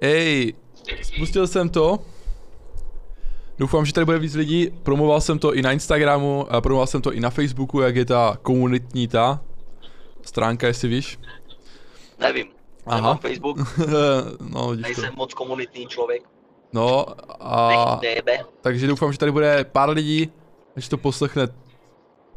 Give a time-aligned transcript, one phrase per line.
[0.00, 0.54] Ej,
[1.02, 1.98] spustil jsem to.
[3.58, 4.70] Doufám, že tady bude víc lidí.
[4.82, 8.04] Promoval jsem to i na Instagramu, a promoval jsem to i na Facebooku, jak je
[8.04, 9.40] ta komunitní ta
[10.22, 11.18] stránka, jestli víš.
[12.18, 12.46] Nevím.
[12.86, 13.00] Aha.
[13.00, 13.58] Nemám Facebook,
[14.50, 15.02] no, vidíš to.
[15.02, 16.22] nejsem moc komunitní člověk.
[16.72, 17.06] No
[17.40, 18.38] a Nebe.
[18.60, 20.32] takže doufám, že tady bude pár lidí,
[20.76, 21.48] až to poslechne,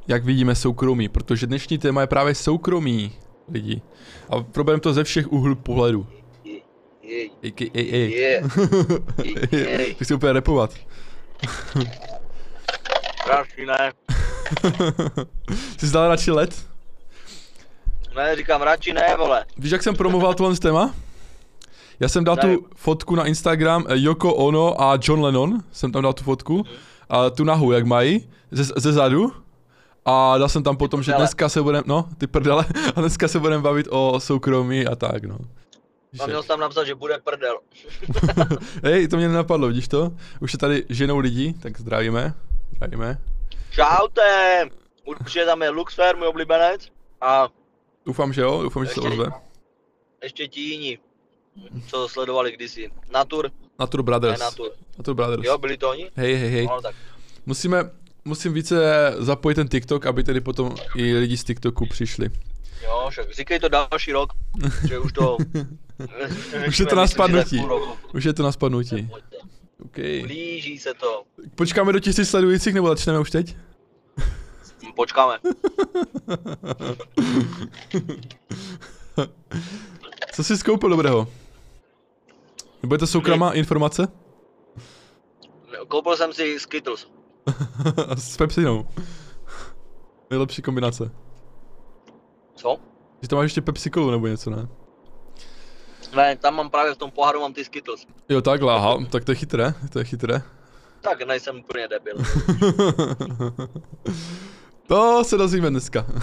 [0.08, 3.12] jak vidíme soukromí, protože dnešní téma je právě soukromí
[3.52, 3.82] lidí.
[4.30, 6.08] A problém to ze všech úhlů pohledu.
[7.10, 8.42] Ej, ej, ej,
[9.54, 9.96] ej.
[9.96, 10.74] Ty chci úplně repovat.
[13.30, 13.92] Radši ne.
[15.78, 16.66] Jsi zdal radši let?
[18.16, 19.46] Ne, říkám radši ne, vole.
[19.58, 20.94] Víš, jak jsem promoval tohle téma?
[22.00, 22.66] Já jsem dal tu Nevím.
[22.76, 26.64] fotku na Instagram eh, Yoko Ono a John Lennon, jsem tam dal tu fotku,
[27.10, 29.32] a tu nahu, jak mají, ze, ze zadu.
[30.06, 33.40] A dal jsem tam potom, že dneska se budeme, no, ty prdele, a dneska se
[33.40, 35.38] budeme bavit o soukromí a tak, no.
[36.20, 37.58] A měl tam napsat, že bude prdel.
[38.84, 40.12] Hej, to mě nenapadlo, vidíš to?
[40.42, 42.34] Už se tady ženou lidí, tak zdravíme,
[42.76, 43.18] zdravíme.
[43.72, 44.70] Čaute.
[45.06, 46.88] Určitě tam je Luxfer, můj oblíbenec.
[47.22, 47.50] A
[48.06, 49.26] Doufám, že jo, doufám, že se ozve.
[50.24, 50.98] ještě ti jiní,
[51.88, 52.92] co sledovali kdysi.
[53.14, 54.40] Natur, Natur ne Brothers.
[54.40, 54.72] Natur.
[54.98, 55.44] Natur Brothers.
[55.46, 56.12] Jo, byli to oni?
[56.16, 56.66] Hej, hej, hej.
[56.68, 56.96] No tak.
[57.46, 57.92] Musíme,
[58.26, 58.76] musím více
[59.18, 62.30] zapojit ten TikTok, aby tedy potom i lidi z TikToku přišli.
[62.84, 64.30] Jo, však říkej to další rok,
[64.88, 65.38] že už to...
[66.68, 67.62] Už je to na spadnutí.
[68.14, 69.10] Už je to na spadnutí.
[69.12, 69.38] Pojďte.
[69.86, 69.96] OK.
[69.96, 71.24] Blíží se to.
[71.56, 73.58] Počkáme do tisíc sledujících, nebo začneme už teď?
[74.96, 75.40] Počkáme.
[80.34, 81.28] Co jsi skoupil dobrého?
[82.84, 84.08] Nebo je to soukromá informace?
[85.88, 87.08] Koupil jsem si Skittles.
[88.18, 88.88] S pepsinou.
[90.30, 91.12] Nejlepší kombinace.
[92.60, 92.78] Co?
[93.22, 94.68] Že tam máš ještě Pepsi Colu nebo něco, ne?
[96.16, 98.06] Ne, tam mám právě v tom poháru mám ty Skittles.
[98.30, 100.42] Jo, takhle, aha, tak to je chytré, to je chytré.
[101.02, 102.16] Tak nejsem úplně debil.
[104.88, 106.06] to se dozvíme dneska.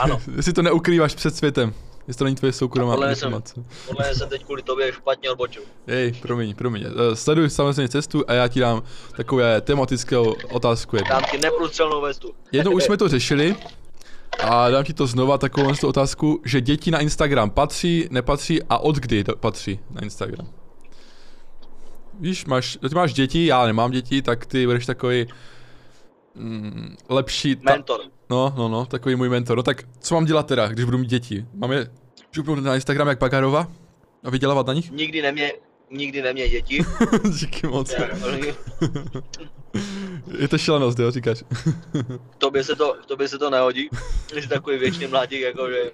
[0.00, 0.20] Ano.
[0.36, 1.74] Jestli to neukrýváš před světem.
[2.08, 3.54] Jestli to není tvoje soukromá Podle mě jsem- informace.
[3.86, 5.62] Podle mě jsem teď kvůli tobě špatně odbočil.
[5.86, 6.84] Hej, promiň, promiň.
[7.12, 8.82] Eh, Sleduj samozřejmě cestu a já ti dám
[9.16, 11.10] takové tematickou otázku jednu.
[11.10, 12.32] Dám ti neprůstřelnou vestu.
[12.52, 13.56] Jednou už jsme to řešili
[14.38, 18.78] a dám ti to znova takovou tu otázku, že děti na Instagram patří, nepatří a
[18.78, 20.48] od kdy to patří na Instagram.
[22.20, 25.26] Víš, máš, ty máš děti, já nemám děti, tak ty budeš takový
[26.34, 28.00] mm, lepší, ta, Mentor.
[28.30, 29.56] no, no, no, takový můj mentor.
[29.56, 31.46] No tak co mám dělat teda, když budu mít děti?
[31.54, 31.90] Mám je
[32.32, 33.68] župnout na Instagram jak Bagarova
[34.24, 34.90] a vydělávat na nich?
[34.90, 35.52] Nikdy nemě,
[35.90, 36.84] nikdy nemě děti.
[37.40, 37.94] Díky moc.
[40.38, 41.44] Je to šílenost, jo, říkáš.
[42.38, 43.88] Tobě se to, tobě se to nehodí.
[44.34, 45.90] Jsi takový věčný mladík, jakože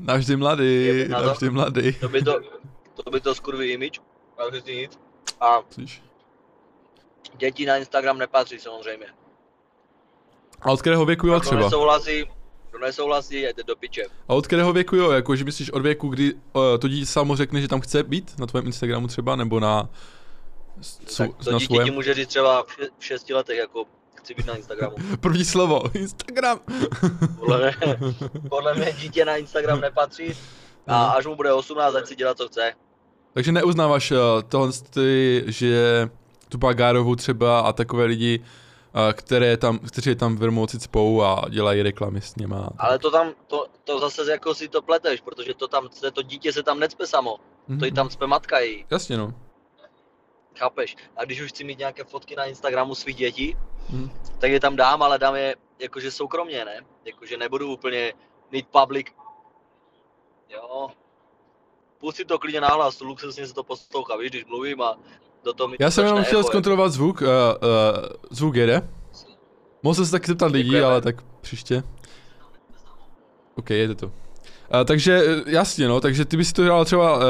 [0.00, 1.92] Navždy mladý, navždy mladý.
[1.92, 2.40] to by to,
[3.04, 4.00] to by to skurví image.
[4.36, 4.98] Takže si nic.
[5.40, 6.02] A Myslíš?
[7.38, 9.06] děti na Instagram nepatří samozřejmě.
[10.62, 11.60] A od kterého věku jo Kdo třeba?
[11.60, 12.24] nesouhlasí,
[12.70, 14.02] kdo nesouhlasí, jde do piče.
[14.28, 16.40] A od kterého věku jo, jako že myslíš od věku, kdy uh,
[16.80, 19.88] to dítě samo řekne, že tam chce být, na tvém Instagramu třeba, nebo na,
[20.80, 21.94] s- Tak to na dítě ti svém?
[21.94, 24.96] může říct třeba v, še- v šesti letech, jako chci být na Instagramu.
[25.20, 26.60] První slovo, Instagram.
[27.38, 27.96] Podle mě,
[28.50, 30.30] podle mě dítě na Instagram nepatří
[30.86, 31.12] a Aha.
[31.12, 32.72] až mu bude 18, ať si dělá, co chce.
[33.32, 36.08] Takže neuznáváš uh, tohle, ty, že
[36.48, 41.82] tu Bagárovou třeba a takové lidi, uh, které tam, kteří tam vermouci cpou a dělají
[41.82, 42.68] reklamy s něma.
[42.78, 46.52] Ale to tam, to, to zase jako si to pleteš, protože to tam, to dítě
[46.52, 47.36] se tam necpe samo,
[47.68, 47.78] Mhm.
[47.78, 49.34] to i tam cpe matka její, Jasně no.
[50.58, 50.96] Chápeš?
[51.16, 53.56] A když už chci mít nějaké fotky na Instagramu svých dětí,
[53.90, 54.10] Mhm.
[54.38, 56.80] tak je tam dám, ale dám je jakože soukromně, ne?
[57.04, 58.12] Jakože nebudu úplně
[58.52, 59.06] mít public.
[60.48, 60.88] Jo.
[61.98, 64.98] Pusti to klidně nahlas, luxusně se to poslouchá, víš, když mluvím a
[65.44, 67.28] do toho mi Já jsem jenom chtěl zkontrolovat zvuk, uh, uh,
[68.30, 68.88] zvuk jede.
[69.82, 70.86] Mohl jsem se taky zeptat lidí, Děkujeme.
[70.86, 71.82] ale tak příště.
[73.56, 74.12] OK, jede to.
[74.74, 77.22] Uh, takže eh, jasně no, takže ty bys to dal třeba, uh,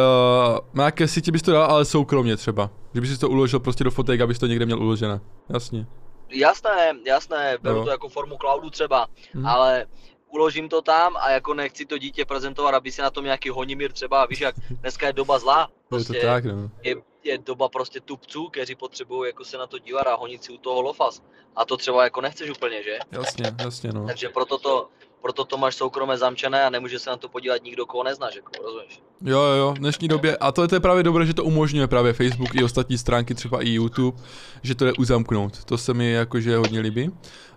[0.74, 2.70] na jaké sítě bys to dal, ale soukromně třeba.
[2.94, 5.20] Že bys si to uložil prostě do fotek, abys to někde měl uložené.
[5.48, 5.86] Jasně.
[6.28, 7.84] Jasné, jasné, beru Jo.
[7.84, 9.46] to jako formu cloudu třeba, Mhm.
[9.46, 9.86] ale
[10.30, 13.92] uložím to tam a jako nechci to dítě prezentovat, aby si na tom nějaký honimír
[13.92, 16.70] třeba, víš jak dneska je doba zlá, Je to prostě tak, no.
[16.82, 20.52] je, je doba prostě tupců, kteří potřebují jako se na to dívat a honit si
[20.52, 21.22] u toho lofas.
[21.56, 22.98] A to třeba jako nechceš úplně, že?
[23.12, 24.06] Jasně, jasně no.
[24.06, 24.88] Takže proto to,
[25.26, 28.50] proto to máš soukromé zamčené a nemůže se na to podívat nikdo, koho neznáš, jako,
[28.62, 29.02] rozumíš?
[29.24, 31.44] Jo, jo, jo, v dnešní době, a to je, to je právě dobré, že to
[31.44, 34.18] umožňuje právě Facebook i ostatní stránky, třeba i YouTube,
[34.62, 35.64] že to jde uzamknout.
[35.64, 37.10] To se mi jakože hodně líbí.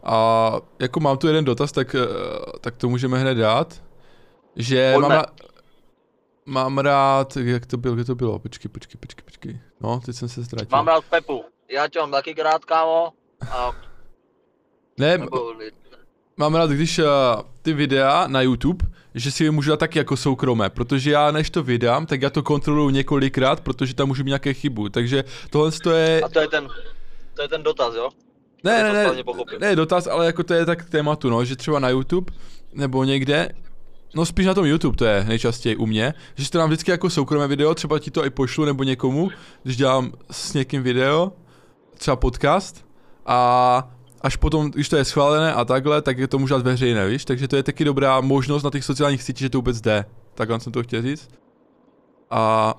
[0.03, 2.07] A jako mám tu jeden dotaz, tak, eh,
[2.61, 3.83] tak to můžeme hned dát.
[4.55, 5.25] Že mám na,
[6.45, 9.59] mám rád, jak to bylo, jak to bylo, počkej, počkej, počkej, počkej.
[9.81, 10.67] No, teď jsem se ztratil.
[10.71, 11.45] Mám rád Pepu.
[11.71, 13.13] Já tě mám taky rád, kámo.
[13.51, 13.71] A,
[14.99, 15.53] Ne, nebo,
[16.39, 17.05] mám rád, když uh,
[17.61, 21.49] ty videa na YouTube, že si je můžu dát taky jako soukromé, protože já než
[21.49, 25.71] to vydám, tak já to kontroluju několikrát, protože tam můžu mít nějaké chybu, takže tohle
[25.71, 26.67] to je, a to je ten,
[27.33, 28.09] to je ten dotaz, jo?
[28.63, 29.23] ne, ne, ne,
[29.59, 32.33] ne, dotaz, ale jako to je tak k tématu, no, že třeba na YouTube,
[32.73, 33.49] nebo někde,
[34.15, 36.91] no spíš na tom YouTube to je nejčastěji u mě, že si to dám vždycky
[36.91, 39.29] jako soukromé video, třeba ti to i pošlu nebo někomu,
[39.63, 41.31] když dělám s někým video,
[41.97, 42.85] třeba podcast,
[43.25, 47.07] a až potom, když to je schválené a takhle, tak je to můžu dát veřejné,
[47.07, 50.05] víš, takže to je taky dobrá možnost na těch sociálních sítích, že to vůbec jde,
[50.35, 51.29] takhle jsem to chtěl říct.
[52.31, 52.73] A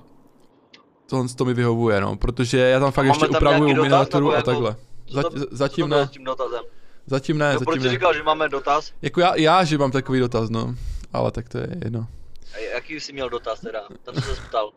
[1.09, 4.35] tohle to mi vyhovuje, no, protože já tam fakt máme ještě tam upravuju miniaturu a
[4.35, 4.75] jako- takhle.
[5.21, 6.61] To- zatím ne, S tím dotazem.
[7.07, 7.93] zatím ne, No, proč zatím jsi ne.
[7.93, 8.91] říkal, že máme dotaz?
[9.01, 10.75] Jako já, já, že mám takový dotaz, no.
[11.13, 12.07] Ale tak to je jedno.
[12.53, 13.79] A jaký jsi měl dotaz teda?
[14.03, 14.71] Tam jsem se ptal.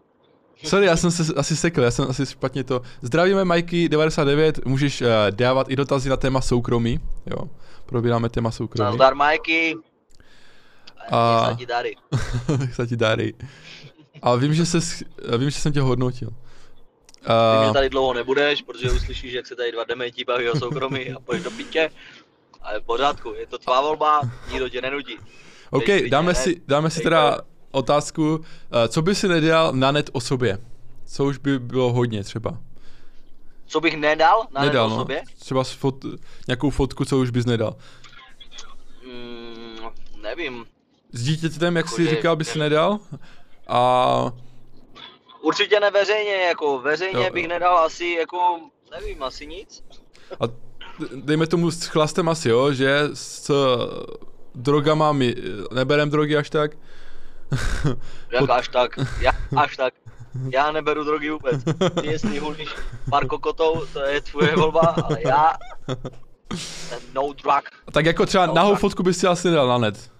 [0.65, 2.83] Sorry, já jsem se asi sekl, já jsem asi špatně to.
[3.03, 7.39] Zdravíme Mikey99, můžeš uh, dávat i dotazy na téma soukromí, jo.
[7.87, 8.91] Probíráme téma soukromí.
[8.91, 9.75] Nazdar, Majky.
[11.11, 11.55] A- A...
[11.55, 11.95] ti dary.
[12.59, 13.35] Tak se ti dáry.
[14.23, 14.79] Ale vím, že, se,
[15.39, 16.29] vím, že jsem tě hodnotil.
[16.29, 20.59] Ty mě Uh, tady dlouho nebudeš, protože uslyšíš, jak se tady dva dementi baví o
[20.59, 21.91] soukromí a půjdeš do pitě.
[22.63, 25.17] Ale v pořádku, je to tvá volba, nikdo tě nenudí.
[25.71, 27.41] OK, dáme si, dáme si teda
[27.75, 28.43] otázku, uh,
[28.89, 30.59] co by si nedělal na net o sobě?
[31.07, 32.59] Co už by bylo hodně třeba?
[33.67, 34.97] Co bych nedal na nedal, nedal, no.
[34.97, 35.23] sobě?
[35.39, 35.95] Třeba s fot,
[36.49, 37.77] nějakou fotku, co už bys nedal.
[39.07, 40.67] Mm, nevím.
[41.13, 42.99] S dítětem, jak jsi Jakože- říkal, bys nedal?
[43.69, 44.33] A
[45.43, 47.31] Určitě ne veřejně, jako veřejně Jo, jo.
[47.33, 48.61] bych nedal asi, jako,
[48.91, 49.85] nevím, asi nic.
[50.41, 50.45] A
[51.15, 53.55] dejme tomu s chlastem asi, jo, že s eh,
[54.55, 56.71] drogama my eh, neberem drogy až tak.
[58.31, 59.95] Jak až tak, já, až tak.
[60.51, 61.65] Já neberu drogy vůbec.
[62.01, 62.69] Ty jestli hulíš
[63.11, 65.57] pár kokotou, to je tvoje volba, ale já
[67.15, 67.65] no drug.
[67.93, 68.81] tak jako třeba No, nahou tak.
[68.81, 70.11] fotku bys si asi nedal na net.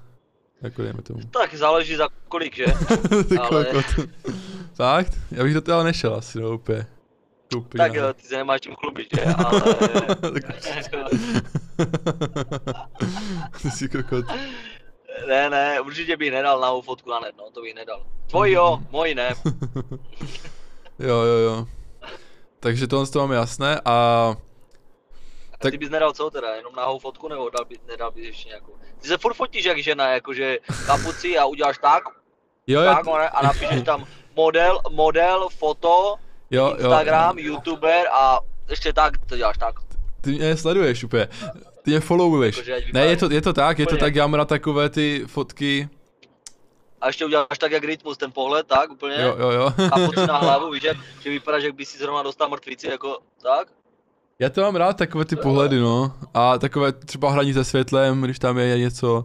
[0.63, 1.21] Jako dejme tomu.
[1.31, 2.65] Tak záleží za kolik, že?
[3.29, 3.67] Ty Ale-.
[4.75, 5.13] Fakt?
[5.31, 6.87] Já bych do toho nešel asi, no úplně.
[7.57, 9.25] Úplně Tak jo, ty se nemáš čím chlubit, že?
[9.35, 9.63] Ale...
[13.63, 14.25] Ty jsi kokot.
[15.29, 18.07] Ne, ne, určitě bych nedal na fotku na net, no, to bych nedal.
[18.27, 19.35] Tvoj jo, můj ne.
[20.99, 21.67] jo, jo, jo.
[22.61, 23.91] Takže tohle to máme jasné a
[25.53, 28.25] A Tak- ty bys nedal co teda, jenom nahou fotku nebo dal by, nedal bys
[28.25, 28.73] ještě nějakou?
[29.01, 32.03] Ty se furt fotíš jak žena, jakože kapuci a uděláš tak,
[32.67, 34.07] jo, jo, tak ne, a napíšeš tam
[34.37, 36.15] model, model, foto,
[36.51, 38.39] jo, jo, Instagram, youtuber a
[38.71, 39.75] ještě tak, to děláš tak.
[40.21, 41.29] ty mě sleduješ úplně.
[41.85, 42.71] Ty mě followuješ.
[42.93, 45.89] Ne, je to, je to tak, je to tak, já mám rád takové ty fotky.
[47.01, 49.17] A ještě uděláš tak jak rytmus, ten pohled, tak úplně.
[49.21, 49.73] Jo, jo, jo.
[49.89, 53.69] Kapuci na hlavu, víš, jak, že vypadá, že by si zrovna dostal mrtvici, jako tak.
[54.39, 56.13] Já to mám rád, takové ty pohledy, no.
[56.35, 59.25] A takové třeba hraní se světlem, když tam je něco.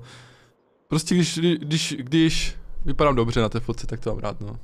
[0.88, 2.56] Prostě když, když, když
[2.86, 4.60] vypadám dobře na té fotce, tak to mám rád, no.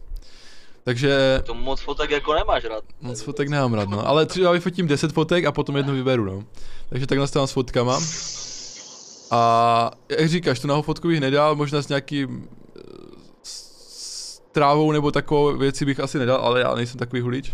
[0.86, 2.84] Takže To moc fotek jako nemáš rád.
[3.02, 4.08] moc fotek nemám rád, no.
[4.08, 6.44] Ale třeba vyfotím 10 fotek a potom jednu vyberu, no.
[6.90, 8.00] Takže takhle to mám s fotkama.
[9.32, 12.82] A jak říkáš, tu nahou fotku bych nedal, možná s nějakým eh,
[13.44, 17.54] s trávou nebo takovou věci bych asi nedal, ale já nejsem takový hulič.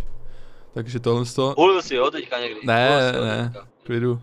[0.74, 1.54] Takže tohle to...
[1.58, 2.60] Hulil si jo teďka někdy?
[2.64, 3.68] Ne, Hulil ne, teďka.
[3.84, 4.22] klidu.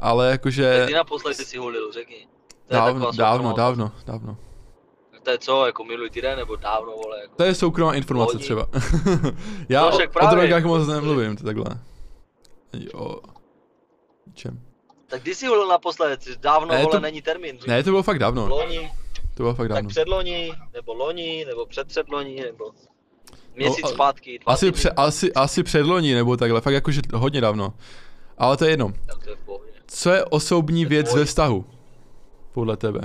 [0.00, 0.82] Ale jakože...
[0.84, 2.26] Kdy naposledy si hulil, řekni.
[2.68, 4.36] To Dávno, dávno, soukromá dávno, dávno.
[5.28, 7.34] To je co, jako minulý týden, nebo dávno, vole, jako.
[7.36, 8.44] To je soukromá informace Loni.
[8.44, 8.66] třeba.
[9.68, 11.64] Já No o, o drogách moc nemluvím, to takhle.
[12.72, 13.20] Ani O
[14.34, 14.60] čem?
[15.06, 16.16] Tak kdy jsi hulil naposledy?
[16.22, 17.58] Jsi Dávno, Ne, vole, to- není termín.
[17.66, 18.46] Ne, to bylo fakt dávno.
[18.48, 18.90] Loni,
[19.34, 19.88] To bylo fakt tak dávno.
[19.88, 22.70] předloni, nebo loni, nebo předpředloni, nebo
[23.56, 27.00] měsíc No, a- zpátky, dva Asi, týdny pře, asi, asi předloni, nebo takhle, fakt jakože
[27.14, 27.74] hodně dávno.
[28.38, 28.92] Ale to je jedno.
[29.06, 29.36] Tak to je.
[29.86, 31.20] Co je osobní věc tvůj.
[31.20, 31.64] ve vztahu?
[32.52, 33.00] Podle tebe.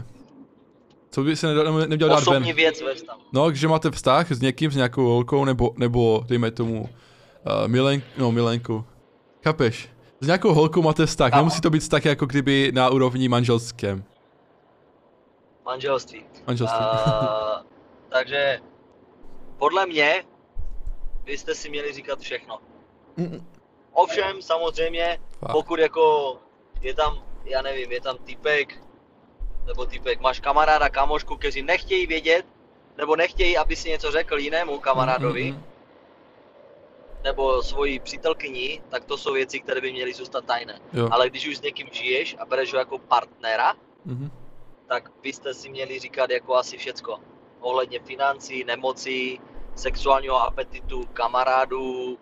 [1.13, 2.55] Co by se neměl, neměl dát Osobní ven?
[2.55, 3.21] věc ve vztahu.
[3.33, 8.01] No, že máte vztah s někým, s nějakou holkou, nebo, nebo dejme tomu uh, milen,
[8.17, 8.85] no, milenku.
[9.43, 9.89] Chápeš?
[10.19, 14.03] S nějakou holkou máte vztah, nemusí to být vztah jako kdyby na úrovni manželském.
[15.65, 16.25] Manželství.
[16.47, 16.79] Manželství.
[16.79, 17.63] A,
[18.09, 18.59] takže
[19.57, 20.23] podle mě
[21.25, 22.59] byste si měli říkat všechno.
[23.17, 23.47] Mm,
[23.91, 25.51] Ovšem, samozřejmě, Fakt.
[25.51, 26.35] pokud jako
[26.81, 28.79] je tam, já nevím, je tam typek,
[29.67, 32.45] nebo typek, máš kamaráda, kamošku, kteří nechtějí vědět,
[32.97, 35.63] nebo nechtějí, aby si něco řekl jinému kamarádovi, Mm, mm,
[37.23, 40.79] nebo svoji přítelkyni, tak to jsou věci, které by měly zůstat tajné.
[40.93, 41.07] Jo.
[41.11, 43.73] Ale když už s někým žiješ a bereš ho jako partnera,
[44.05, 44.31] mhm.
[44.87, 47.19] tak byste si měli říkat jako asi všecko
[47.59, 49.41] ohledně financí, nemocí,
[49.75, 52.17] sexuálního apetitu, kamarádů,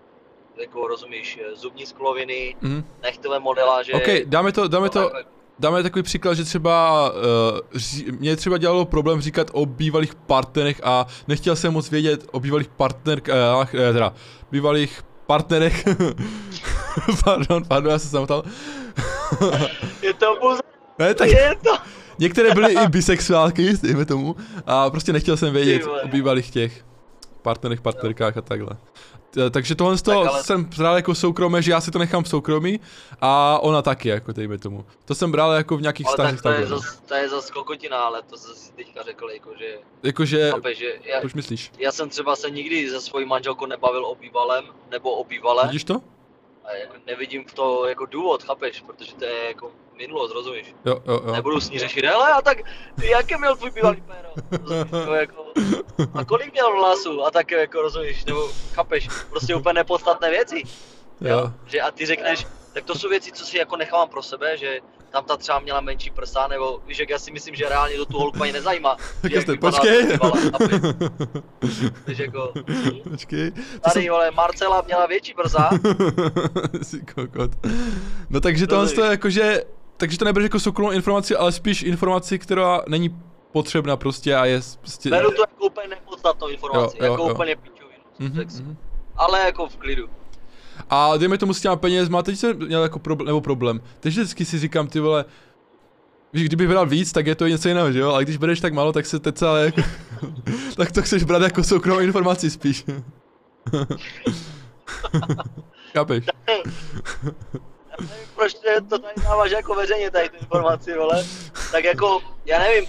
[0.55, 2.85] jako rozumíš, zubní skloviny, Mhm.
[3.01, 3.93] nechtové modeláže.
[3.93, 5.25] OK, dáme to, dáme to, takhle.
[5.61, 11.07] Dáme takový příklad, že třeba uh, mě třeba dělalo problém říkat o bývalých partnerech a
[11.27, 14.13] nechtěl jsem moc vědět o bývalých partnerkách, uh, teda
[14.51, 15.85] bývalých partnerech.
[17.25, 18.43] pardon, pardon, já jsem se zamotal.
[20.01, 20.61] Je to muze,
[20.99, 21.77] ne, tak je to.
[22.19, 26.85] některé byly i bisexuálky, dejme tomu, a prostě nechtěl jsem vědět o bývalých těch
[27.41, 28.77] partnerech, partnerkách a takhle.
[29.31, 31.99] T- Takže tohle z toho Tak ale- jsem bral jako soukromé, že já si to
[31.99, 32.79] nechám v soukromí
[33.21, 34.85] a ona taky, jako dejme tomu.
[35.05, 36.75] To jsem bral jako v nějakých Ale tak vztazích to je, takhle.
[36.75, 36.79] no.
[36.81, 40.77] zas, to je zas kokotina, ale to zase si teďka řekl, jako že, Jakože, chápeš,
[40.77, 41.71] že já, proč myslíš?
[41.79, 45.63] já jsem třeba se nikdy se svojí manželkou nebavil o bývalém, nebo o bývalé.
[45.65, 46.01] Vidíš to?
[46.65, 50.75] A jako nevidím v to jako důvod, chápeš, protože to je jako minulost, rozumíš?
[50.85, 51.31] Jo, jo, jo.
[51.31, 52.57] Nebudu s ní řešit, hele, a tak
[53.03, 54.29] jaké měl tvůj bývalý péro?
[54.51, 55.45] Rozumíš, to jako,
[56.13, 57.25] a kolik měl vlasu?
[57.25, 60.63] A tak jako, rozumíš, nebo chápeš, prostě úplně nepodstatné věci.
[61.21, 61.51] jo.
[61.65, 64.79] Že a ty řekneš, tak to jsou věci, co si jako nechávám pro sebe, že
[65.11, 68.05] tam ta třeba měla menší prsa, nebo víš, jak já si myslím, že reálně to
[68.05, 68.97] tu holku ani nezajímá.
[69.21, 70.07] Tak jste, počkej.
[72.05, 72.53] Takže jako,
[73.09, 73.51] Počkej.
[73.81, 75.69] Tady, vole, Marcela měla větší prsa,
[76.81, 77.51] Jsi kokot.
[78.29, 79.63] No takže tohle to je jakože,
[79.97, 83.15] takže to nebereš jako soukromou informaci, ale spíš informaci, která není
[83.51, 85.09] potřebná prostě a je prostě...
[85.09, 87.33] beru to jako úplně nepodstatnou informaci, Jo, jo, jako jo.
[87.33, 88.03] úplně pičovinu.
[88.19, 88.77] Mhm, si- mhm.
[89.15, 90.09] Ale jako v klidu.
[90.89, 93.81] A dejme tomu s těma penězma, teď jsem měl jako problém, nebo problém.
[93.99, 95.25] Teď vždycky si říkám, ty vole,
[96.33, 98.09] víš, kdybych bral víc, tak je to něco jiného, že jo?
[98.09, 99.81] Ale když bereš tak málo, tak se teď celé jako,
[100.77, 102.85] tak to chceš brát jako soukromou informaci spíš.
[105.93, 106.25] Chápeš?
[106.47, 106.63] Nevím,
[108.35, 111.25] proč to- tady dáváš jako veřejně tady tu informaci, vole.
[111.71, 112.85] Tak jako, já nevím,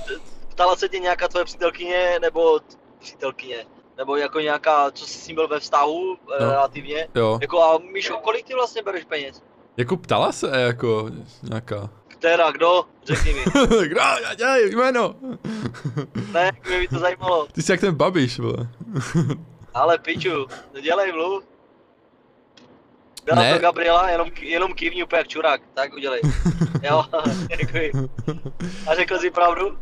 [0.51, 2.61] ptala se tě nějaká tvoje přítelkyně, nebo
[2.99, 3.57] přítelkyně,
[4.03, 6.47] nebo jako nějaká, co jsi s ním byl ve vztahu, No.
[6.47, 6.51] no.
[6.51, 7.09] relativně.
[7.15, 7.39] Jo.
[7.41, 9.43] Jako a Míšo, kolik ty vlastně bereš peněz?
[9.77, 11.11] Jako ptala se, jako
[11.43, 11.91] nějaká.
[12.09, 12.85] Která, kdo?
[13.05, 13.45] Řekni mi.
[13.89, 14.01] Kdo?
[14.23, 15.15] Já dělej, jméno.
[16.33, 17.47] Ne, mě by to zajímalo.
[17.53, 18.69] Ty jsi jak ten babiš, vole.
[19.75, 21.45] Ale piču, nedělej mluv.
[23.25, 23.55] Byla Ne.
[23.55, 26.21] to Gabriela, jenom, jenom kývni úplně jak čurák, tak udělej.
[26.83, 27.05] Jo,
[27.61, 27.93] děkuji.
[28.87, 29.79] A řekl jsi pravdu?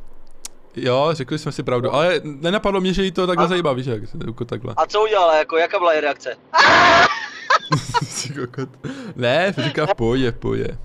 [0.76, 4.02] Jo, řekli jsme si pravdu, ale nenapadlo mě, že jí to takhle zajímá, víš jak,
[4.26, 4.74] jako takhle.
[4.76, 6.36] A co udělala, jako, jaká byla její reakce?
[9.16, 9.90] Ne, říká v
[10.30, 10.78] v pohodě.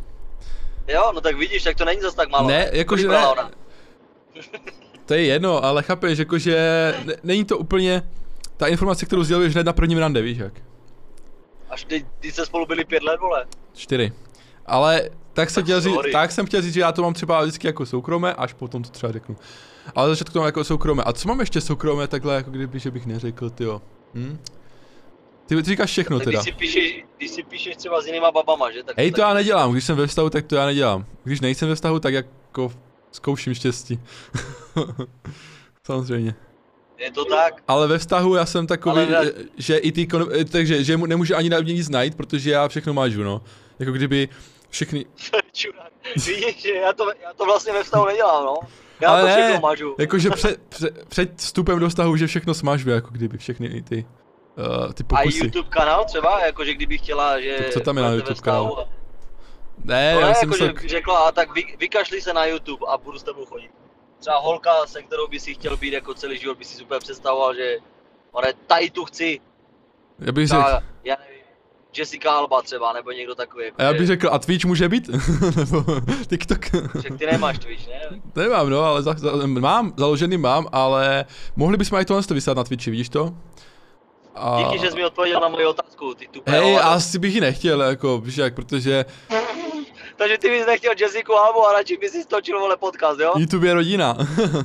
[0.88, 2.48] Jo, no tak vidíš, tak to není zas tak málo.
[2.48, 3.28] Ne, jakože ne.
[3.28, 3.52] ona?
[5.06, 6.56] To je jedno, ale chápeš, jakože
[7.06, 8.04] ne, není to úplně
[8.58, 10.54] ta informace, kterou sděluješ hned na prvním rande, víš jak.
[11.70, 13.46] Až ty, ty se spolu byli pět let, vole.
[13.74, 14.14] Čtyři.
[14.66, 17.42] Ale tak jsem Tak chtěl říct, tak jsem chtěl říct, že já to mám třeba
[17.42, 19.36] vždycky jako soukromé, až potom to třeba řeknu.
[19.96, 21.04] Ale začátku to mám jako soukromé.
[21.04, 23.82] A co mám ještě soukromé takhle, jako kdyby, že bych neřekl, tyjo.
[24.14, 24.38] Hm?
[25.46, 26.32] Ty, ty říkáš všechno teda.
[26.32, 28.84] když si, píšeš, když si píšeš třeba s jinýma babama, že?
[28.84, 31.06] Tak Hej, to tak, já nedělám, když jsem ve vztahu, tak to já nedělám.
[31.24, 32.72] Když nejsem ve vztahu, tak jako
[33.12, 34.00] zkouším štěstí.
[35.84, 36.36] Samozřejmě.
[36.98, 37.64] Je to tak?
[37.68, 40.98] Ale ve vztahu já jsem takový, Ale že, že i ty, kon- eh, takže, že
[40.98, 43.42] nemůže ani na mě nic najít, protože já všechno mážu, no.
[43.80, 44.30] Jako kdyby
[44.70, 45.06] všechny.
[46.26, 48.56] Vidíš, že já to, já to vlastně ve vztahu nedělám, no.
[49.00, 49.96] Já Ale to ne, všechno mažu.
[50.00, 54.06] jakože před, před, před vstupem do vztahu, že všechno smažu, jako kdyby všechny i ty,
[54.86, 55.46] uh, ty A pokusy.
[55.46, 57.56] YouTube kanál třeba, jakože kdyby chtěla, že...
[57.58, 58.86] Tak co tam je na YouTube vztahu kanál?
[58.90, 58.96] a-
[59.84, 62.86] Ne, No já ne, jsem jako, myslel, řekla, a tak vy, vykašli se na YouTube
[62.90, 63.72] a budu s tebou chodit.
[64.20, 67.56] Třeba holka, se kterou by si chtěl být jako celý život, by si super představoval,
[67.56, 67.78] že
[68.34, 69.40] ale tady tu chci,
[70.20, 70.64] já bych řekl,
[71.04, 71.35] já nevím,
[71.98, 73.66] Jessica Alba třeba, nebo někdo takový.
[73.66, 75.08] Jako, a já že- bych řekl, a Twitch může být?
[75.56, 75.84] Nebo
[76.30, 76.66] TikTok?
[77.00, 78.22] Však ty nemáš Twitch, ne?
[78.36, 81.26] Nemám, no, ale za, za, mám, založený mám, ale
[81.56, 83.34] mohli bychom i tohle to vysát na Twitchi, vidíš to?
[84.36, 84.58] A...
[84.64, 87.82] Díky, že jsi mi odpověděl na moji otázku, ty tupé Hej, asi bych ji nechtěl,
[87.82, 89.06] jako, víš jak, protože
[90.18, 93.34] Takže ty bys nechtěl Jessica Albu a radši bys si stočil vole podcast, jo?
[93.38, 94.18] YouTube je rodina.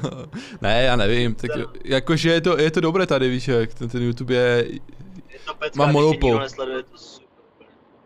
[0.60, 1.66] ne, já nevím, tak Ano.
[1.84, 4.66] jakože je to, je to dobré tady, víš jak, ten, ten YouTube je,
[5.28, 6.38] Je to pecka, Mám když monopol.
[6.38, 7.19] nesleduje, to.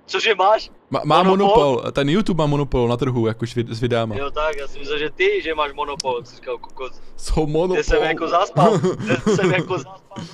[0.06, 0.70] Cože máš?
[0.90, 1.64] má, má Monopol?
[1.64, 1.92] monopol?
[1.92, 4.14] ten YouTube má monopol na trhu, jako s vid- s videama.
[4.16, 7.00] Jo tak, já si myslel, že ty, že máš monopol, jsi říkal kokos.
[7.16, 7.74] Jsou monopol.
[7.74, 10.24] Kde jsem jako zaspal, kde jsem jako zaspal.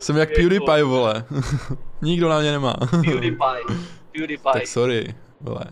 [0.00, 1.24] Jsem jak PewDiePie, vole.
[2.02, 2.74] Nikdo na mě nemá.
[2.90, 3.62] PewDiePie,
[4.12, 4.52] PewDiePie.
[4.52, 5.64] tak sorry, vole.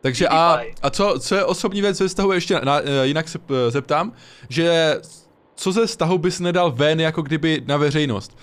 [0.00, 3.38] Takže a, a co, co je osobní věc ve vztahu ještě, na, eh, jinak se
[3.50, 4.12] eh, zeptám,
[4.48, 4.96] že
[5.54, 8.38] co ze vztahu bys nedal ven jako kdyby na veřejnost?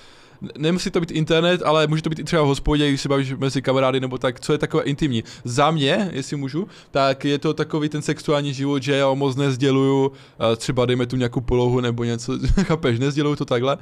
[0.58, 3.34] Nemusí to být internet, ale může to být i třeba v hospodě, když se bavíš
[3.34, 5.24] mezi kamarády nebo tak, co je takové intimní.
[5.44, 10.12] Za mě, jestli můžu, tak je to takový ten sexuální život, že já moc nezděluju,
[10.58, 13.78] třeba dejme tu nějakou polohu nebo něco, chápeš, nezděluju to takhle.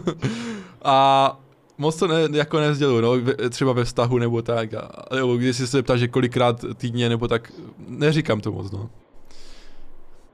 [0.84, 1.40] a
[1.78, 5.66] moc to ne, jako nezděluju, no, třeba ve vztahu nebo tak, a, nebo když si
[5.66, 7.52] se ptáš, že kolikrát týdně nebo tak,
[7.88, 8.90] neříkám to moc, no.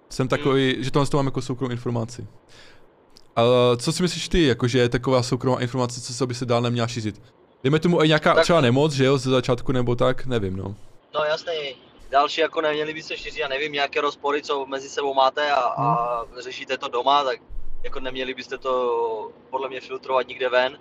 [0.09, 2.27] Jsem takový, že tohle to mám jako soukromou informaci.
[3.37, 3.43] A
[3.77, 6.89] co si myslíš ty, jakože je taková soukromá informace, co se by se dál neměla
[6.89, 7.23] šířit?
[7.63, 8.43] Dejme tomu i nějaká tak...
[8.45, 10.75] třeba nemoc, že jo, ze začátku nebo tak, nevím no.
[11.15, 11.77] No jasný,
[12.11, 15.81] další jako neměli by se šířit, já nevím, nějaké rozpory, co mezi sebou máte a,
[15.81, 15.89] hmm.
[15.89, 17.41] a řešíte to doma, tak
[17.85, 20.79] jako neměli byste to podle mě filtrovat nikde ven,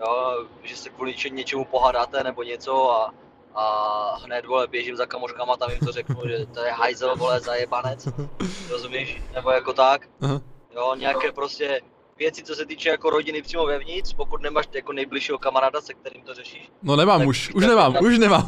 [0.00, 3.14] jo, že se kvůli něčemu pohádáte nebo něco a,
[3.54, 7.40] a hned vole běžím za kamoškama, tam jim to řeknu, že to je hajzel vole
[7.40, 8.08] zajebanec,
[8.70, 10.08] rozumíš, nebo jako tak.
[10.20, 10.40] Aha.
[10.74, 11.80] Jo, nějaké prostě
[12.18, 16.22] věci, co se týče jako rodiny přímo vevnitř, pokud nemáš jako nejbližšího kamaráda, se kterým
[16.22, 16.70] to řešíš.
[16.82, 18.46] No nemám už, už nemám, už nemám.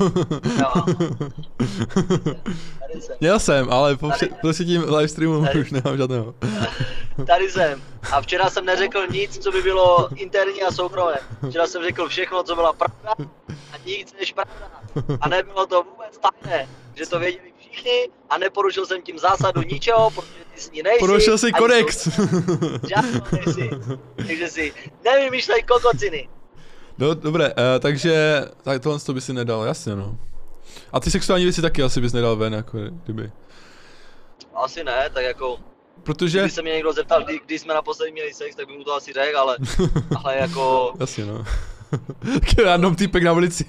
[0.61, 0.85] No.
[3.21, 4.11] Měl jsem, ale po
[4.41, 5.61] prostě tím live streamu tady.
[5.61, 6.35] už nemám žádného.
[7.27, 7.83] Tady jsem.
[8.13, 11.15] A včera jsem neřekl nic, co by bylo interní a soukromé.
[11.49, 13.15] Včera jsem řekl všechno, co byla pravda
[13.73, 14.71] a nic než pravda.
[15.21, 20.11] A nebylo to vůbec tajné, že to věděli všichni a neporušil jsem tím zásadu ničeho,
[20.11, 20.99] protože ty s ní nejsi.
[20.99, 22.09] Porušil si kodex.
[22.89, 23.71] Žádnou nejsi.
[24.17, 24.73] Takže si
[25.05, 26.29] nevymýšlej kokociny.
[26.99, 30.17] No, dobré, uh, takže tak tohle to by si nedal, jasně no.
[30.93, 33.33] A ty sexuální věci taky asi bys nedal ven, jako kdyby.
[34.55, 35.59] Asi ne, tak jako
[36.03, 36.39] Protože...
[36.39, 38.95] Kdyby se mě někdo zeptal, kdy, kdy jsme naposledy měli sex, tak bych mu to
[38.95, 39.57] asi řekl, ale,
[40.25, 40.93] ale jako...
[41.01, 41.45] Jasně no.
[42.65, 43.65] Random týpek na ulici.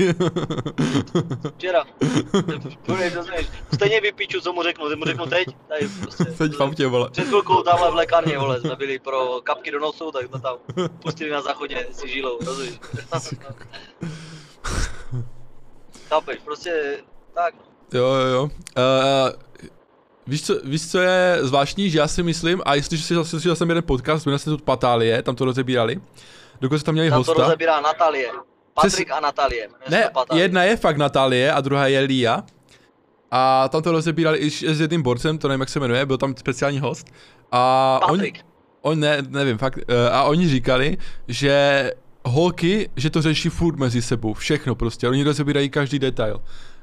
[1.57, 1.83] Včera.
[3.73, 5.47] Stejně vypíču, co mu řeknu, mu řeknu teď.
[5.67, 6.25] Tady prostě.
[6.25, 7.09] Teď v autě, vole.
[7.09, 10.57] Před chvilkou tamhle v lékárně, vole, jsme byli pro kapky do nosu, tak jsme tam
[11.01, 12.79] pustili na záchodě si žílou, rozumíš?
[16.09, 16.97] Chápeš, prostě
[17.33, 17.53] tak.
[17.93, 18.43] Jo, jo, jo.
[18.43, 18.49] Uh,
[20.27, 23.69] Víš co, víš, co je zvláštní, že já si myslím, a jestli si slyšel jsem
[23.69, 26.01] jeden podcast, jmenuje se to Patálie, tam to rozebírali,
[26.63, 27.33] dokonce tam měli tam hosta.
[27.33, 28.31] to rozebírá Natalie.
[28.73, 29.69] Patrik a Natalie.
[29.89, 32.43] Ne, jedna je fakt Natalie a druhá je Lia.
[33.31, 36.35] A tam to rozebírali i s jedným borcem, to nevím, jak se jmenuje, byl tam
[36.37, 37.07] speciální host.
[37.51, 38.45] A Patrik.
[38.81, 39.79] On, on ne, nevím, fakt.
[39.87, 41.91] Eh, a oni říkali, že
[42.25, 46.41] holky, že to řeší furt mezi sebou, všechno prostě, oni rozebírají každý detail.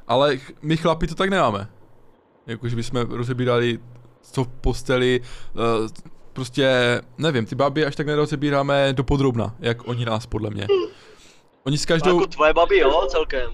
[0.09, 1.68] Ale my chlapi to tak nemáme.
[2.46, 3.78] Jakože bychom rozebírali
[4.22, 5.88] co v posteli, uh,
[6.33, 10.66] prostě, nevím, ty baby až tak nerozebíráme do podrobna, jak oni nás, podle mě.
[11.66, 12.21] Oni s každou...
[12.21, 13.51] Jako tvoje baby, jo, celkem.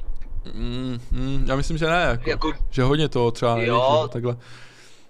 [0.54, 2.52] Mm, mm, já myslím, že ne, jako, jako...
[2.70, 4.08] že hodně to třeba nevíš, jo.
[4.12, 4.36] takhle.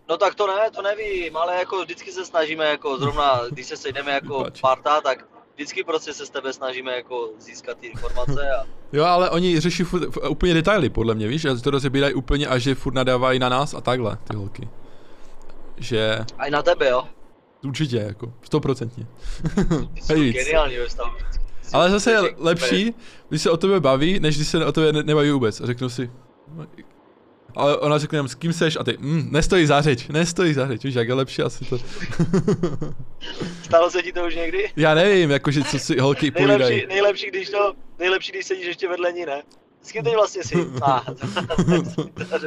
[0.09, 3.77] No tak to ne, to nevím, ale jako vždycky se snažíme, jako zrovna, když se
[3.77, 8.65] sejdeme jako parta, tak vždycky prostě se s tebe snažíme jako získat ty informace a...
[8.93, 12.59] Jo, ale oni řeší furt, úplně detaily, podle mě, víš, že to rozebírají úplně a
[12.59, 14.69] že furt nadávají na nás a takhle, ty holky.
[15.77, 16.19] Že...
[16.39, 17.09] A i na tebe, jo?
[17.67, 19.07] Určitě, jako, stoprocentně.
[20.09, 20.77] Geniální
[21.73, 22.95] Ale zase je lepší,
[23.29, 25.61] když se o tebe baví, než když se o tebe nebaví vůbec.
[25.61, 26.11] A řeknu si,
[27.57, 30.85] ale ona řekne s kým seš a ty, mm, nestojí za řeč, nestojí za řeč,
[30.85, 31.79] víš, jak je lepší asi to.
[33.63, 34.71] Stalo se ti to už někdy?
[34.77, 36.59] Já nevím, jakože co si holky povídají.
[36.59, 39.43] Nejlepší, nejlepší, když to, nejlepší, když sedíš ještě vedle ní, ne?
[39.83, 40.55] S kým teď vlastně jsi?
[40.83, 41.01] Ah,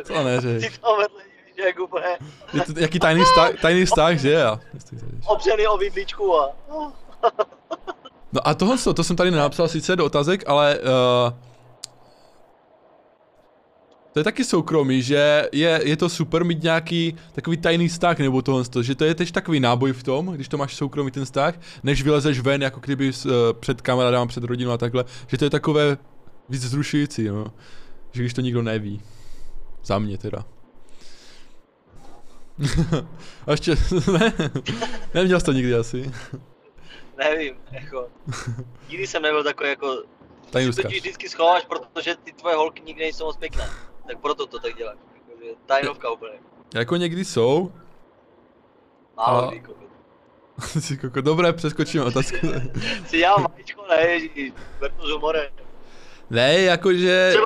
[0.08, 0.68] to neřeš.
[0.68, 1.29] Ty to vedle
[1.66, 2.06] jak úplně.
[2.54, 4.60] Je to jaký tajný vztah, tajný vztah, že já?
[5.28, 6.56] Opřený o vidličku a...
[8.34, 11.34] No a tohle, to jsem tady nenapsal sice do otázek, ale uh,
[14.14, 18.42] to je taky soukromí, že je, je to super mít nějaký takový tajný vztah nebo
[18.42, 21.54] tohle, že to je tež takový náboj v tom, když to máš soukromý ten vztah,
[21.84, 25.50] než vylezeš ven, jako kdyby uh, před kamarádem, před rodinou a takhle, že to je
[25.50, 25.98] takové
[26.50, 27.46] víc zrušující, no.
[28.12, 29.02] Že když to nikdo neví.
[29.84, 30.46] Za mě teda.
[33.48, 33.76] a ještě,
[34.12, 34.34] ne,
[35.14, 36.12] neměl jsi to nikdy asi.
[37.18, 38.08] Nevím, jako,
[38.90, 40.04] nikdy jsem nebyl takový jako,
[40.50, 43.70] Tajný ty vždycky schováš, protože ty tvoje holky nikdy nejsou moc pěkné
[44.10, 44.98] tak proto to tak děláš.
[45.14, 46.34] Jakože tajnovka úplně.
[46.74, 47.72] Jako někdy jsou.
[49.18, 49.52] Málo a...
[49.52, 49.64] kdy,
[50.82, 52.38] si koko, dobré, přeskočím otázku.
[53.08, 55.52] si já vajíčko, ne, ježíš, ber to s humorem.
[56.30, 57.30] Ne, jakože...
[57.30, 57.46] Třeba,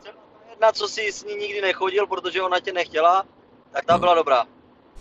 [0.00, 0.16] třeba
[0.50, 3.26] jedna, co si s ní nikdy nechodil, protože ona tě nechtěla,
[3.74, 3.98] tak ta no.
[3.98, 4.44] byla dobrá.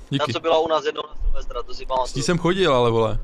[0.10, 0.26] Díky.
[0.26, 2.12] Ta, co byla u nás jednou na Silvestra, to si pamatuju.
[2.12, 3.20] S ní jsem chodil, ale vole.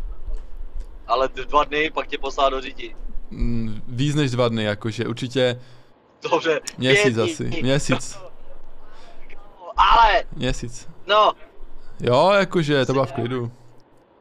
[1.08, 2.96] Ale dva dny, pak tě poslala do říti.
[3.32, 5.60] Mm, víc než dva dny, jakože určitě
[6.32, 6.60] Dobře.
[6.78, 8.20] Měsíc asi, měsíc.
[9.78, 10.24] Ale!
[10.36, 10.90] Měsíc.
[11.08, 11.34] No.
[12.00, 13.52] Jo, jakože to byla v klidu.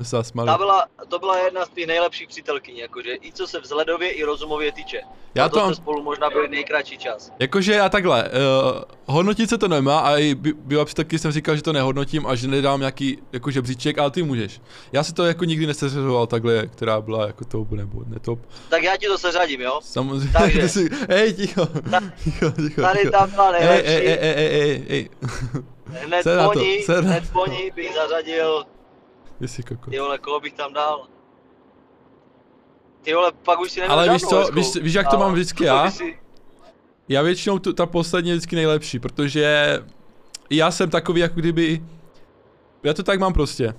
[0.00, 0.46] Zasmali.
[0.46, 4.24] Ta byla, to byla jedna z těch nejlepších přítelkyň, jakože i co se vzhledově i
[4.24, 5.00] rozumově týče.
[5.34, 7.32] Já to to spolu možná byli nejkratší čas.
[7.38, 11.56] jakože já takhle, uh, hodnotit se to nemá a i by- byla taky jsem říkal,
[11.56, 14.60] že to nehodnotím a že nedám nějaký jako žebříček, ale ty můžeš.
[14.92, 18.38] Já si to jako nikdy neseřazoval takhle, která byla jako top nebo netop.
[18.68, 19.80] Tak já ti to seřadím, jo?
[19.82, 20.60] Samozřejmě, Takže.
[20.60, 21.66] ty si, hej, ticho,
[22.24, 23.10] ticho, ticho, Tady ticho.
[23.12, 23.92] tam byla Ej, nejlepší.
[23.92, 25.08] ej, ej, ej, ej, ej, ej,
[25.86, 28.64] Hned po ní, hned po ní bych zařadil,
[29.46, 29.90] jsi koko.
[29.90, 31.06] ty vole, koho bych tam dal?
[33.02, 35.32] Ty vole, pak už si neměl Ale víš co, víš, víš jak to Ale mám
[35.32, 35.90] vždycky koho já?
[35.90, 36.18] si-
[37.08, 39.78] Já většinou tu, ta poslední je vždycky nejlepší, protože
[40.50, 41.82] já jsem takový jako kdyby,
[42.82, 43.74] já to tak mám prostě.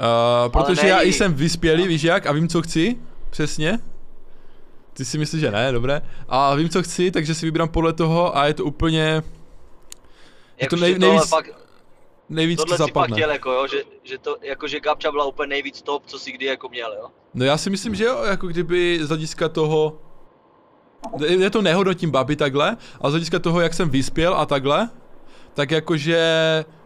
[0.00, 2.98] Uh, protože já i jsem vyspělý, víš jak, a vím co chci,
[3.30, 3.78] přesně.
[4.92, 6.02] Ty si myslíš, že ne, dobré.
[6.28, 9.22] A vím co chci, takže si vybrám podle toho a je to úplně
[10.60, 11.50] je to nej- nejvíc- fakt,
[12.28, 13.16] nejvíc to tohle si zapadne.
[13.16, 16.32] chtěl, jako jo, že, že to, jako že Gabča byla úplně nejvíc top, co si
[16.32, 17.08] kdy jako měl, jo?
[17.34, 19.98] No já si myslím, že jo, jako kdyby z hlediska toho,
[21.26, 24.90] je to nehodnotím babi takhle, ale z hlediska toho, jak jsem vyspěl a takhle,
[25.54, 26.20] tak jakože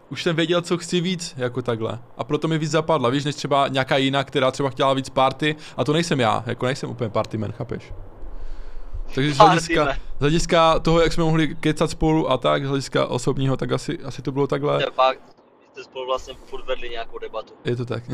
[0.09, 1.99] už jsem věděl, co chci víc, jako takhle.
[2.17, 5.55] A proto mi víc zapadla, víš, než třeba nějaká jiná, která třeba chtěla víc party,
[5.77, 7.93] a to nejsem já, jako nejsem úplně party man, chápeš?
[9.15, 13.05] Takže z hlediska, z hlediska toho, jak jsme mohli kecat spolu a tak, z hlediska
[13.05, 14.83] osobního, tak asi, asi to bylo To takhle.
[14.83, 15.21] je fakt,
[15.71, 17.53] jste spolu vlastně furt vedli nějakou debatu.
[17.65, 18.03] Je to tak.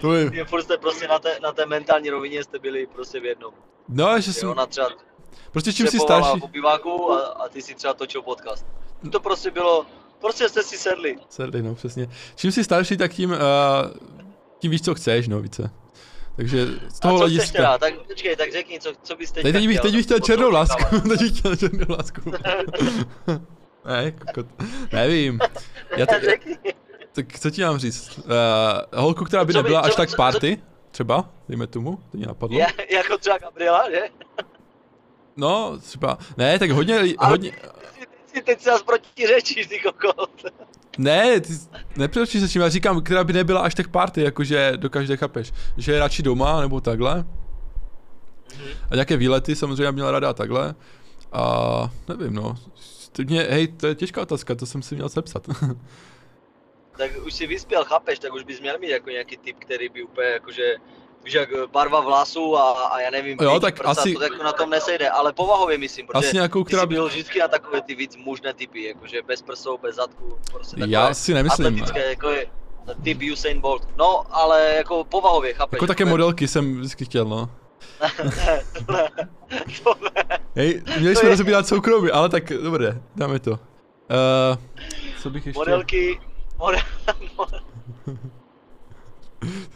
[0.00, 3.20] to je, Je furt jste prostě na té, na té mentální rovině jste byli prostě
[3.20, 3.54] v jednom.
[3.88, 4.88] no, že jsem, ona třeba
[5.52, 6.40] prostě čím jsi přepovala starší,
[6.82, 8.66] po a, a ty si třeba točil podcast.
[9.12, 9.86] To prostě bylo,
[10.20, 11.18] prostě jste si sedli.
[11.28, 12.08] Sedli, no přesně.
[12.36, 13.36] Čím jsi starší, tak tím, uh,
[14.58, 15.70] tím víš, co chceš, no více.
[16.36, 17.56] Takže z A toho co hlediska.
[17.56, 17.78] teda?
[17.78, 20.50] Tak počkej, tak řekni, co, co bys teď Teď, teď, bych, teď bych chtěl černou
[20.50, 22.20] lásku, teď bych chtěl černou lásku.
[23.84, 24.46] ne, kokot.
[24.92, 25.40] Nevím.
[25.96, 26.56] Já to, Řekni.
[27.12, 28.18] tak co ti mám říct?
[28.18, 28.24] Uh,
[29.00, 32.16] holku, která by Co by- nebyla až co- tak co- party, třeba, dejme tomu, to
[32.16, 32.58] mě napadlo.
[32.58, 34.00] Je, jako třeba Gabriela, že?
[35.36, 39.80] No, třeba, ne, tak hodně, li- Ale- hodně, Ty, ty teď si nás protiřečíš, ty
[39.80, 40.30] kokot.
[40.98, 41.52] Ne, ty
[41.96, 45.92] nepřeručíš se čím, já říkám, která by nebyla až tak party, jakože dokážeš, chápeš, že
[45.92, 47.24] je radši doma, nebo takhle.
[48.90, 50.74] A nějaké výlety samozřejmě měla ráda takhle.
[51.32, 52.54] A nevím, no.
[53.12, 55.48] Ty mě, hej, to je těžká otázka, to jsem si měl sepsat.
[56.96, 60.02] Tak už si vyspěl, chápeš, tak už bys měl mít jako nějaký typ, který by
[60.02, 60.74] úplně jakože,
[61.24, 64.52] víš jak barva vlasů a, a já nevím, Jo, tak prsa, asi- to jako na
[64.52, 67.80] tom nesejde, ale povahově myslím, protože Asi nějakou, ty která jsi byl vždycky na takové
[67.80, 71.66] ty víc mužné typy, jakože bez prsou, bez zadku, prostě takové Já si nemyslím.
[71.66, 72.46] atletické, jako je
[73.02, 73.88] typ Usain Bolt.
[73.96, 75.76] No, ale jako povahově, chápeš?
[75.76, 77.50] Jako také modelky jsem vždycky chtěl, no.
[78.36, 79.08] ne, tohle,
[79.84, 80.10] tohle,
[80.56, 83.50] Hej, měli To jsme je- rozebírat soukromí, ale tak dobré, dáme to.
[83.50, 83.58] Uh,
[85.22, 85.58] co bych ještě...
[85.58, 86.20] modelky,
[86.58, 86.80] model,
[87.36, 87.60] model,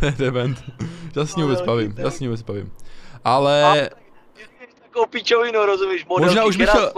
[0.00, 0.58] To je dement.
[1.16, 2.72] Já s ní vůbec bavím, já s ní vůbec bavím.
[3.24, 3.90] Ale
[4.82, 6.92] takovou pičovinu, rozumíš, modelky, Možná už bych chtěl-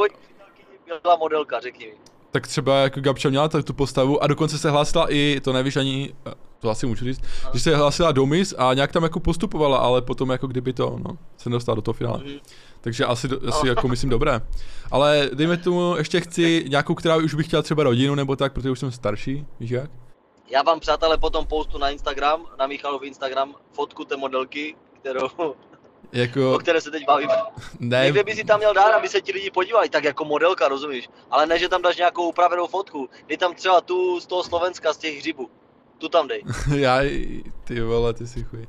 [1.02, 1.92] byla modelka, řekni mi.
[2.30, 5.76] tak třeba jako Gabča měla tak tu postavu a dokonce se hlásila i, to nevíš
[5.76, 6.14] ani,
[6.58, 7.20] to asi můžu říct,
[7.54, 10.96] že se hlásila do Miss a nějak tam jako postupovala, ale potom jako kdyby to,
[11.08, 12.18] no, se nedostala do toho finále.
[12.24, 12.34] Mhm.
[12.80, 14.40] Takže asi, asi jako myslím dobré.
[14.90, 18.70] Ale dejme tomu, ještě chci nějakou, která už bych chtěla třeba rodinu nebo tak, protože
[18.70, 19.90] už jsem starší, víš jak?
[20.50, 25.28] Já vám přátelé potom postu na Instagram, na Michalov Instagram, fotku té modelky, kterou,
[26.12, 27.34] Jako, o které se teď bavíme.
[27.80, 30.68] ne, Někde by si tam měl dát, aby se ti lidi podívali, tak jako modelka,
[30.68, 31.08] rozumíš?
[31.30, 33.08] Ale ne, že tam dáš nějakou upravenou fotku.
[33.28, 35.50] Dej tam třeba tu z toho Slovenska, z těch hřibů.
[35.98, 36.42] Tu tam dej.
[36.76, 36.98] já,
[37.64, 38.66] ty vole, ty si chuj.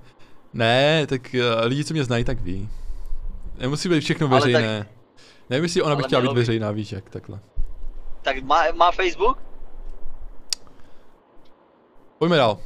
[0.54, 2.70] Ne, tak uh, lidi, co mě znají, tak ví.
[3.58, 4.90] Nemusí být všechno Ale tak- veřejné.
[5.50, 7.40] Nevím, jestli ona by chtěla být veřejná, víš jak, takhle.
[8.22, 9.38] Tak má, má Facebook?
[12.22, 12.58] Pojďme dál.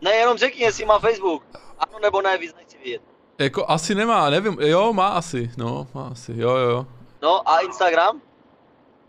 [0.00, 1.44] Ne, jenom řekni, jestli má Facebook.
[1.78, 3.02] Ano nebo ne, víc nechci vědět.
[3.38, 6.86] Jako asi nemá, nevím, jo, má asi, no, má asi, jo, jo.
[7.22, 8.20] No a Instagram?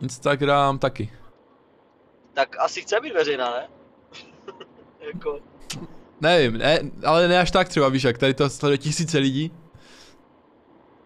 [0.01, 1.13] Instagram taky.
[2.33, 3.67] Tak asi chce být veřejná, ne?
[5.13, 5.39] jako,
[6.21, 9.51] Nevím, ne, ale ne až tak třeba, víš jak, tady to sleduje tisíce lidí.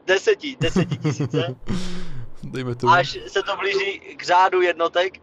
[0.06, 1.56] deseti, deseti tisíce.
[2.44, 2.94] Dejme tomu.
[2.94, 5.14] Až se to blíží k řádu jednotek.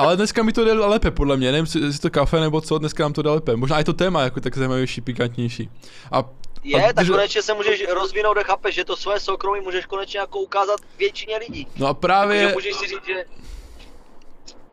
[0.00, 3.02] Ale dneska mi to jde lépe, podle mě, nevím, jestli to kafe nebo co, dneska
[3.02, 3.56] nám to jde lépe.
[3.56, 5.70] Možná i to téma jako tak zajímavější, pikantnější.
[6.12, 6.24] A
[6.62, 10.20] Je, tak když- konečně se můžeš rozvinout a chápeš, že to své soukromí můžeš konečně
[10.20, 11.66] jako ukázat většině lidí.
[11.76, 13.24] no a Takže právě, můžeš si říct, že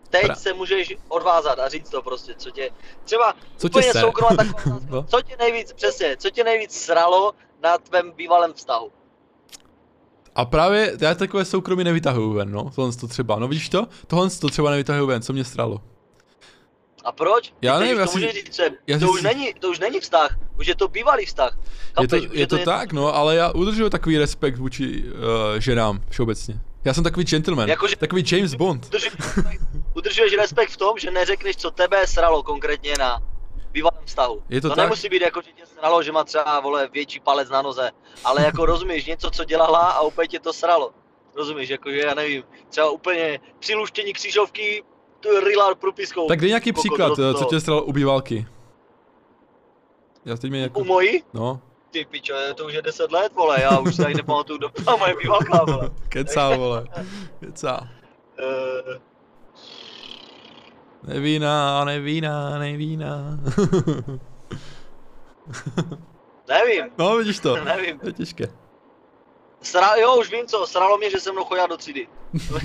[0.10, 2.70] teď Pra- se můžeš odvázat a říct to prostě, co tě,
[3.04, 4.80] třeba Co tě úplně soukromá taková.
[4.90, 5.04] No.
[5.04, 8.92] co tě nejvíc, přesně, co tě nejvíc sralo na tvém bývalém vztahu.
[10.38, 13.88] A právě já takové soukromí nevytahuju ven, no, tohle to třeba, no vidíš to?
[14.08, 15.82] Tohle to třeba nevytahuju ven, co mě stralo.
[17.06, 17.54] A proč?
[17.62, 19.80] Já Teď nevím, to já si- říct, že já to, si- už není, to už
[19.80, 21.58] není vztah, už je to bývalý vztah.
[22.02, 22.30] Je to, Chápeš?
[22.40, 25.14] Je to něco- tak, no, ale já udržuju takový respekt vůči uh,
[25.60, 26.60] ženám všeobecně.
[26.86, 28.86] Já jsem takový gentleman, Jakože- takový James Bond.
[28.86, 29.14] Udržuješ,
[29.96, 33.22] udržuješ respekt v tom, že neřekneš, co tebe sralo konkrétně na
[33.72, 34.44] bývalém vztahu.
[34.50, 34.86] Je to to tak?
[34.86, 37.92] nemusí být jako, že tě sralo, že má třeba, vole, větší palec na noze,
[38.24, 40.92] ale jako rozumíš, něco, co dělala a úplně tě to sralo.
[41.36, 44.84] Rozumíš, jakože já nevím, třeba úplně při luštění křížovky,
[45.20, 46.28] to je rilár propiskou.
[46.28, 48.48] Tak dej nějaký příklad, do eh, co tě stralo u bývalky.
[50.26, 51.24] Já teď mě jako, U mojí?
[51.34, 54.96] no, Ty pičo, to už je 10 let, vole, já už se ani nepamatuju, byla
[54.96, 55.90] moje bývalka, vole.
[56.10, 56.88] kecá, vole,
[57.40, 57.90] kecá.
[58.40, 58.94] Uh,
[61.04, 63.38] Nevína, nevína, nevína.
[66.48, 68.00] nevím, no, vidíš to, nevím.
[68.00, 68.46] to je těžké.
[69.62, 72.08] Sra, jo, už vím co, sralo mě, že se mnou chodila do třídy.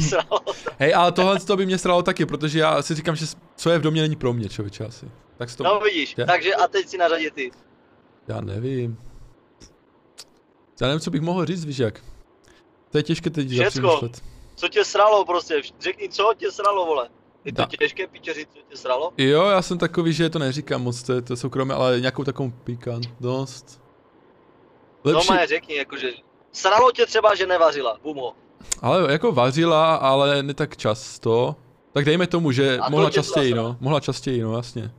[0.08, 0.40] Sralo.
[0.78, 3.78] Hej, ale tohle to by mě stralo taky, protože já si říkám, že co je
[3.78, 5.10] v domě není pro mě, člověče asi.
[5.36, 6.26] Tak to, No vidíš, Je.
[6.26, 7.50] takže a teď si na řadě ty.
[8.28, 8.98] já nevím.
[10.80, 12.00] Já nevím, co bych mohl říct, víš jak.
[12.90, 14.00] To je těžké teď Všecko.
[14.54, 17.08] Co tě sralo prostě, řekni co tě sralo, vole.
[17.44, 17.68] Je to Da.
[17.78, 19.12] těžké piče říct, co tě sralo?
[19.18, 22.50] Jo, já jsem takový, že to neříkám moc, to je to soukromé, ale nějakou takovou
[22.64, 23.82] pikantnost.
[25.04, 26.10] Lepší, No má řekni, jakože,
[26.52, 28.32] sralo tě třeba, že nevařila, bumo.
[28.82, 31.56] ale jako vařila, ale ne tak často.
[31.92, 33.76] Tak dejme tomu, že A to mohla tě častěji, no.
[33.80, 34.90] Mohla častěji, no jasně.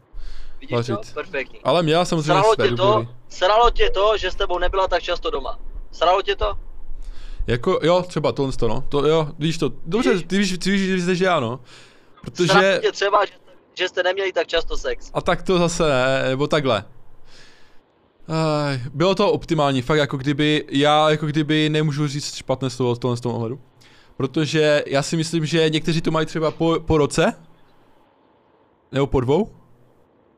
[0.60, 0.96] Vidíš Vařit.
[0.96, 1.14] to?
[1.14, 1.60] Perfektní.
[1.64, 5.04] Ale měla samozřejmě Sralo své tě to, sralo tě to, že s tebou nebyla tak
[5.04, 5.60] často doma.
[5.92, 6.54] Sralo tě to?
[7.48, 8.84] Jako, jo, třeba tohle to, no.
[8.90, 9.72] To jo, víš to.
[9.86, 10.82] Dobře, ty víš, ty víš,
[11.18, 11.26] že no.
[11.30, 11.60] Sralo
[12.24, 13.34] Protože, tě třeba, že,
[13.74, 15.12] že jste neměli tak často sex.
[15.14, 16.86] a tak to zase ne, nebo takhle.
[18.28, 23.00] Aj, bylo to optimální, fakt jako kdyby, já jako kdyby nemůžu říct špatné slovo v
[23.00, 23.62] tomhle z tom ohledu.
[24.18, 27.34] Protože já si myslím, že někteří to mají třeba po, po roce,
[28.92, 29.56] nebo po dvou.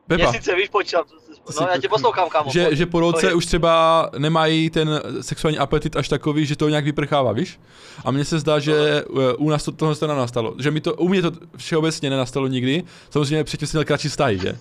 [0.06, 1.25] Pepa, Měsíce, víš, počítám, co
[1.60, 2.50] No já tě poslouchám, kámo.
[2.50, 6.84] že, že po roce už třeba nemají ten sexuální apetit až takový, že to nějak
[6.84, 7.60] vyprchává, víš?
[8.04, 10.54] A mně se zdá, že uh, u nás to, tohle to nenastalo.
[10.58, 12.84] Že mi to, u mě to všeobecně nenastalo nikdy.
[13.10, 14.58] Samozřejmě předtím jsem měl kratší vztahy, že?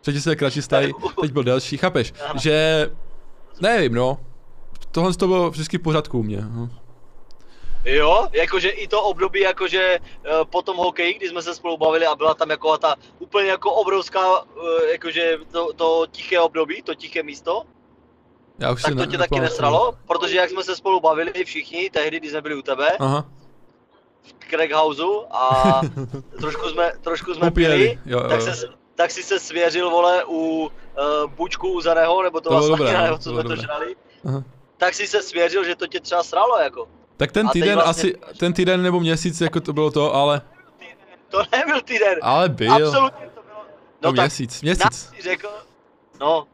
[0.00, 2.14] Předtím jsem měl kratší vztahy, teď byl delší, chápeš?
[2.40, 2.90] Že,
[3.60, 4.18] nevím, no.
[4.90, 6.44] Tohle to bylo vždycky v pořádku u mě.
[6.54, 6.70] No.
[7.86, 12.06] Jo, jakože i to období, jakože eh, po tom hokeji, kdy jsme se spolu bavili
[12.06, 16.94] a byla tam jako ta úplně jako obrovská, eh, jakože to, to tiché období, to
[16.94, 17.62] tiché místo,
[18.58, 21.90] Já už tak to ne- tě taky nesralo, protože jak jsme se spolu bavili všichni,
[21.90, 23.24] tehdy, když jsme byli u tebe, Aha,
[24.22, 25.80] v Craighouse a
[26.40, 30.24] trošku jsme, trošku jsme Popíjeli, pili, jo, jo, tak, se, tak si se svěřil, vole,
[30.24, 30.70] u uh,
[31.30, 34.42] bučku uzaného, nebo to, To vlastně, dobré, no, co jsme to žrali, aha.
[34.76, 36.88] tak si se svěřil, že to tě třeba sralo, jako.
[37.16, 40.42] Tak ten týden vlastně- asi, ten týden nebo měsíc, jako to bylo to, ale,
[41.28, 42.72] To nebyl týden, ale byl.
[42.72, 43.64] absolutně to bylo.
[44.02, 45.10] No, No tak měsíc, měsíc.
[45.16, 45.48] si řekl,
[46.20, 46.46] no,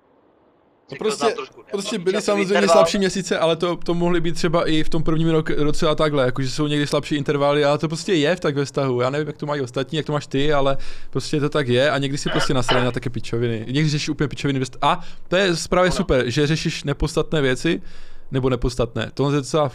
[0.92, 1.34] No prostě,
[1.70, 2.68] prostě byly samozřejmě interval.
[2.68, 5.94] slabší měsíce, ale to, to mohly být třeba i v tom prvním rok, roce a
[5.94, 9.00] takhle, jakože jsou někdy slabší intervaly, ale to prostě je v tak ve vztahu.
[9.00, 10.76] Já nevím, jak to mají ostatní, jak to máš ty, ale
[11.10, 13.64] prostě to tak je a někdy si prostě nasraný na také pičoviny.
[13.68, 14.60] Někdy řešíš úplně pičoviny.
[14.82, 17.82] A to je právě super, že řešíš nepodstatné věci,
[18.30, 19.10] nebo nepodstatné.
[19.14, 19.70] Tohle je docela,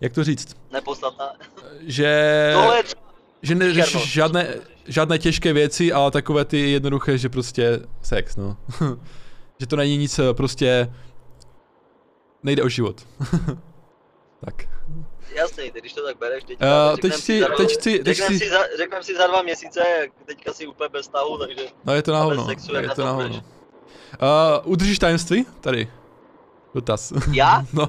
[0.00, 1.32] jak to říct, Nepodstatná.
[1.80, 2.82] že, Tohle
[3.42, 4.54] že neřešíš žádné,
[4.86, 8.56] žádné těžké věci, ale takové ty jednoduché, že prostě sex, no.
[9.60, 10.92] že to není nic eh, prostě,
[12.42, 13.06] nejde o život.
[14.44, 14.54] tak.
[15.34, 18.16] jasný, když to tak bereš, teď, řeknem teď si si- za dva- teď chci- teď
[18.18, 19.80] si za, řeknem si za dva měsíce,
[20.26, 23.36] teďka si úplně bez stavu, takže No je to hovno, sexu, je to na budeš?
[23.36, 23.40] Uh,
[24.72, 25.46] udržíš tajemství?
[25.60, 25.88] Tady.
[26.74, 27.12] Dotaz.
[27.32, 27.64] já?
[27.72, 27.88] no,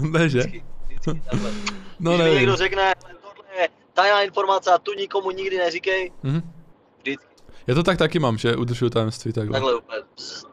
[0.00, 0.38] ne že?
[0.38, 0.64] Vždycky.
[2.00, 6.52] No když mi někdo řekne, tohle je tajná informace a tu nikomu nikdy neříkej, Mhm.
[7.00, 7.26] vždycky,
[7.66, 9.52] Já to tak taky mám, že udržuju tajemství takhle.
[9.52, 9.98] takhle úplně.
[10.16, 10.44] Bzz.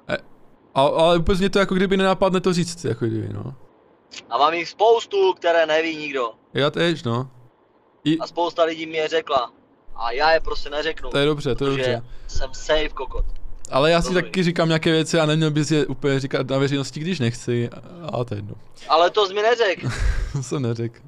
[0.76, 3.56] A, ale úplně mě to jako kdyby nenapadne to říct, jako kdyby, no.
[4.30, 6.32] A mám jich spoustu, které neví nikdo.
[6.54, 7.30] Já tež, no.
[8.04, 9.52] I, A spousta lidí mi je řekla.
[9.96, 12.04] A já je prostě neřeknu, to je dobře, to je dobře.
[12.28, 13.26] jsem safe kokot.
[13.72, 14.24] Ale já si Dobrý.
[14.24, 17.70] taky říkám nějaké věci a neměl bys je úplně říkat na veřejnosti, když nechci.
[18.14, 18.56] A to je jedno.
[18.90, 19.88] Ale to jsi mi neřekl.
[20.34, 21.00] To jsem neřekl.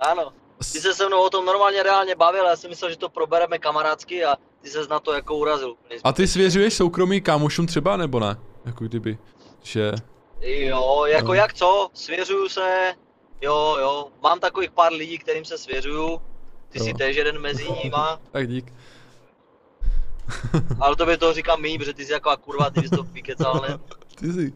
[0.00, 0.32] Ano.
[0.72, 3.58] Ty se se mnou o tom normálně reálně bavil, já jsem myslel, že to probereme
[3.58, 5.74] kamarádsky a ty se na to jako urazil.
[6.04, 8.36] A ty svěřuješ soukromí kámošům třeba, nebo ne?
[8.64, 9.18] Jako kdyby,
[9.62, 9.92] že...
[10.40, 11.34] Jo, jako No.
[11.34, 12.94] jak co, svěřuju se,
[13.40, 16.20] jo, jo, mám takových pár lidí, kterým se svěřuju,
[16.68, 16.84] ty Jo.
[16.84, 18.72] jsi též jeden mezi nima, Tak dík.
[20.80, 23.78] ale tobě to říkám mý, protože ty jsi jako kurva, ty jsi to vykecal, ne?
[24.20, 24.52] Ty jsi...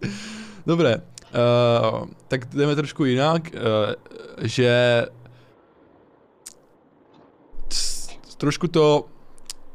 [0.67, 0.97] Dobré.
[0.97, 3.61] Uh, tak jdeme trošku jinak, uh,
[4.43, 5.07] že
[8.37, 9.07] trošku to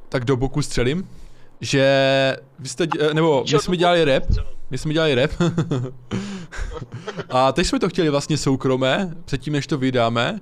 [0.10, 1.10] tak do boku střelím,
[1.62, 4.24] že vy jste, nebo my jsme dělali rap,
[4.70, 5.32] my jsme dělali rap.
[7.30, 10.40] A teď jsme to chtěli vlastně soukromé, předtím než to vydáme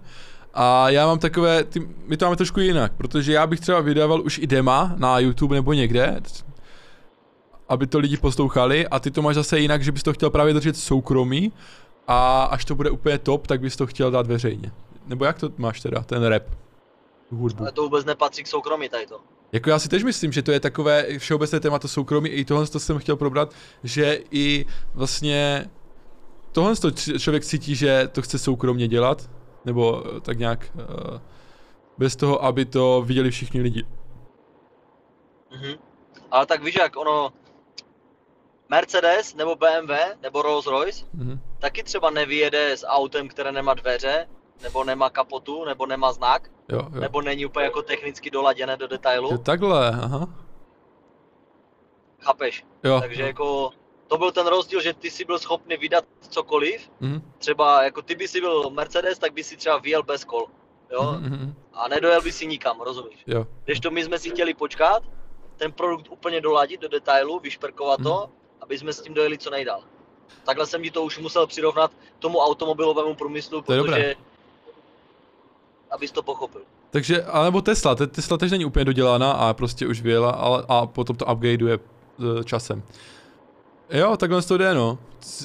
[0.59, 4.21] a já mám takové, ty, my to máme trošku jinak, protože já bych třeba vydával
[4.21, 6.21] už i dema na YouTube nebo někde,
[7.69, 10.53] aby to lidi poslouchali a ty to máš zase jinak, že bys to chtěl právě
[10.53, 11.53] držet soukromí
[12.07, 14.71] a až to bude úplně top, tak bys to chtěl dát veřejně.
[15.07, 16.43] Nebo jak to máš teda, ten rap?
[17.31, 17.63] Hudbu.
[17.63, 19.19] Ale to vůbec nepatří k soukromí tady to.
[19.51, 22.67] Jako já si tež myslím, že to je takové všeobecné téma to soukromí, i tohle
[22.67, 25.69] to jsem chtěl probrat, že i vlastně
[26.51, 29.29] tohle to člověk cítí, že to chce soukromně dělat,
[29.67, 31.19] nebo eh, tak nějak uh,
[31.97, 33.83] bez toho, aby to viděli všichni lidi.
[35.51, 35.73] Mhm.
[36.31, 37.33] Ale tak víš jak, ono,
[38.69, 41.39] Mercedes nebo BMW nebo Rolls Royce mm-hmm.
[41.59, 44.27] taky třeba nevyjede s autem, které nemá dveře,
[44.63, 47.01] nebo nemá kapotu, nebo nemá znak, jo, jo.
[47.01, 49.31] nebo není úplně jako technicky doladěné do detailu.
[49.31, 50.27] Jo, takhle, aha.
[52.19, 52.65] Chápeš?
[52.83, 53.27] Jo, Takže jo.
[53.27, 53.69] jako
[54.07, 56.91] to byl ten rozdíl, že ty si byl schopný vydat cokoliv.
[57.01, 57.21] Mm-hmm.
[57.37, 60.45] Třeba jako ty by si byl Mercedes, tak by si třeba vyjel bez kol.
[60.91, 61.01] Jo?
[61.01, 61.53] Mm-hmm.
[61.73, 63.23] A nedojel by si nikam, rozumíš?
[63.27, 63.47] Jo.
[63.65, 65.03] Když to my jsme si chtěli počkat,
[65.57, 68.03] ten produkt úplně doladit do detailu, vyšperkovat mm-hmm.
[68.03, 68.35] to, mhm.
[68.61, 69.81] aby jsme s tím dojeli co nejdál.
[70.43, 74.15] Takhle jsem ti to už musel přirovnat tomu automobilovému průmyslu, protože dobré.
[75.91, 76.61] abys to pochopil.
[76.89, 81.15] Takže, alebo Tesla, Tesla tež není úplně dodělána a prostě už vyjela ale, a potom
[81.15, 81.79] to upgradeuje
[82.39, 82.83] e, časem.
[83.89, 84.97] Jo, takhle to jde, no.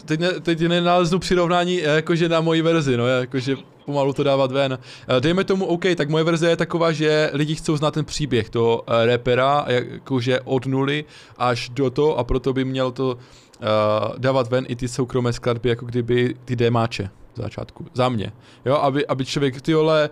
[0.04, 4.52] Teď, ne, teď nenaleznu přirovnání eh, jakože na moji verzi, no, jakože pomalu to dávat
[4.52, 4.78] ven.
[5.08, 8.50] Eh, dejme tomu, OK, tak moje verze je taková, že lidi chcou znát ten příběh
[8.50, 11.04] toho uh, rapera, jakože od nuly
[11.38, 15.68] až do toho a proto by měl to uh, dávat ven i ty soukromé skladby,
[15.68, 18.32] jako kdyby ty demáče v začátku, za mě.
[18.64, 20.10] Jo, aby, aby člověk, ty ole,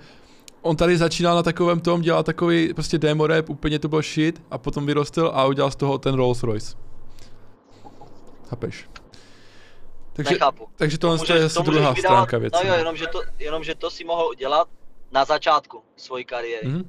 [0.63, 4.43] on tady začínal na takovém tom, dělal takový prostě demo rap, úplně to byl shit
[4.51, 6.90] a potom vyrostl a udělal z toho ten Rolls Royce.
[8.51, 8.89] Chápeš?
[10.13, 10.69] Takže, Nechápu.
[10.77, 12.65] takže tohle to je zase druhá vydávat, stránka věci.
[12.65, 14.69] No jo, jenomže to, jenomže to si mohl dělat
[15.13, 16.67] na začátku svojí kariéry.
[16.67, 16.89] Mm-hmm.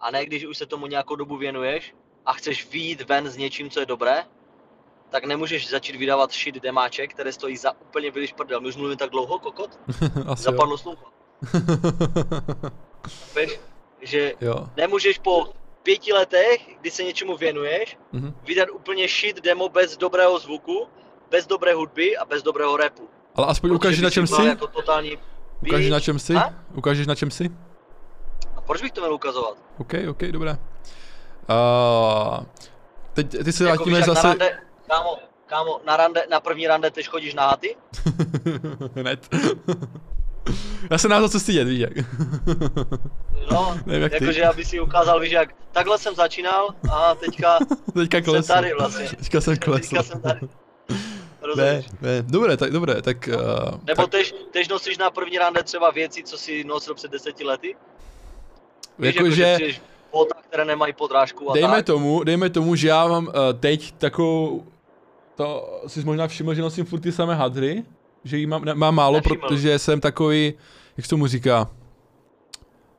[0.00, 1.94] A ne když už se tomu nějakou dobu věnuješ
[2.26, 4.24] a chceš výjít ven s něčím, co je dobré,
[5.10, 8.60] tak nemůžeš začít vydávat shit demáček, které stojí za úplně byliš prdel.
[8.60, 9.78] My už mluvíme tak dlouho, kokot?
[10.26, 11.04] Asi Zapadlo slunko.
[14.00, 14.66] Že jo.
[14.76, 15.46] nemůžeš po
[15.88, 18.34] pěti letech, kdy se něčemu věnuješ, mm-hmm.
[18.44, 20.88] vydat úplně shit demo bez dobrého zvuku,
[21.30, 23.08] bez dobré hudby a bez dobrého repu.
[23.34, 24.46] Ale aspoň ukážeš na čem jsi?
[24.46, 25.18] Jako totální...
[25.66, 26.34] Ukážeš na čem jsi?
[26.34, 26.54] A?
[26.74, 27.50] Ukážeš na čem jsi?
[28.56, 29.56] A proč bych to měl ukazovat?
[29.78, 30.50] OK, OK, dobré.
[30.50, 32.44] Uh,
[33.14, 34.26] teď, ty se jako vrátíme zase...
[34.26, 37.76] Na rande, kámo, kámo, na, rande, na první rande tež chodíš na haty?
[38.94, 39.28] Hned.
[40.90, 41.92] Já se nás zase stydět, víš jak.
[43.50, 47.58] No, Nevím, jak jakože aby si ukázal, víš jak, takhle jsem začínal a teďka,
[47.94, 48.42] teďka klesl.
[48.42, 49.08] jsem tady vlastně.
[49.08, 49.80] Teďka jsem klesl.
[49.80, 50.40] Teďka jsem tady.
[51.56, 53.28] Ne, ne, dobré, tak dobré, tak...
[53.28, 54.10] Uh, Nebo tak...
[54.10, 57.76] Tež, tež nosíš na první rande třeba věci, co si nosil před deseti lety?
[58.98, 59.42] Jakože...
[59.42, 59.80] Jako, že...
[60.12, 61.86] Bota, které nemají podrážku a dejme tak.
[61.86, 64.66] tomu, dejme tomu, že já mám uh, teď takovou...
[65.34, 67.84] To jsi možná všiml, že nosím furt ty samé hadry,
[68.24, 70.54] že jí mám, mám málo, protože jsem takový,
[70.96, 71.70] jak se tomu říká,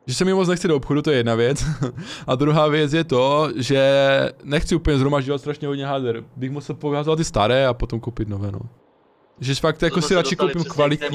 [0.06, 1.66] že se mi moc nechci do obchodu, to je jedna věc.
[2.28, 3.82] A druhá věc je to, že
[4.44, 6.24] nechci úplně zhromažďovat strašně hodně hardware.
[6.36, 8.60] Bych musel povězovat ty staré a potom koupit nové, no.
[9.40, 11.08] Že fakt jako si radši koupím kvalitní,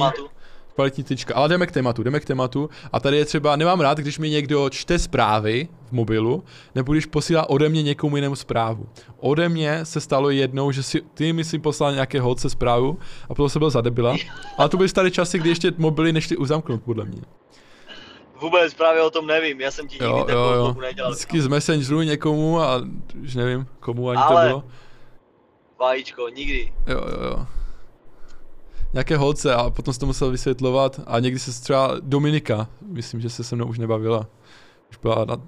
[0.75, 1.35] kvalitní tyčka.
[1.35, 2.69] Ale jdeme k tématu, jdeme k tématu.
[2.91, 6.43] A tady je třeba, nemám rád, když mi někdo čte zprávy v mobilu,
[6.75, 8.89] nebo když posílá ode mě někomu jinému zprávu.
[9.19, 13.27] Ode mě se stalo jednou, že si ty mi si poslal nějaké holce zprávu a
[13.27, 14.15] potom se byl zadebila.
[14.57, 17.21] Ale to byly staré časy, kdy ještě mobily nešly uzamknout, podle mě.
[18.41, 20.75] Vůbec právě o tom nevím, já jsem ti nikdy jo, jo, jo.
[20.81, 21.11] nedělal.
[21.11, 22.81] Vždycky z Messengeru někomu a
[23.23, 24.43] už nevím, komu ani Ale...
[24.43, 24.63] to bylo.
[25.79, 26.73] Vajíčko, nikdy.
[26.87, 27.45] Jo, jo, jo.
[28.95, 33.29] Nějaké holce a potom jsem to musel vysvětlovat a někdy se třeba Dominika, myslím, že
[33.29, 34.27] se se mnou už nebavila.
[34.91, 35.41] Už byla na,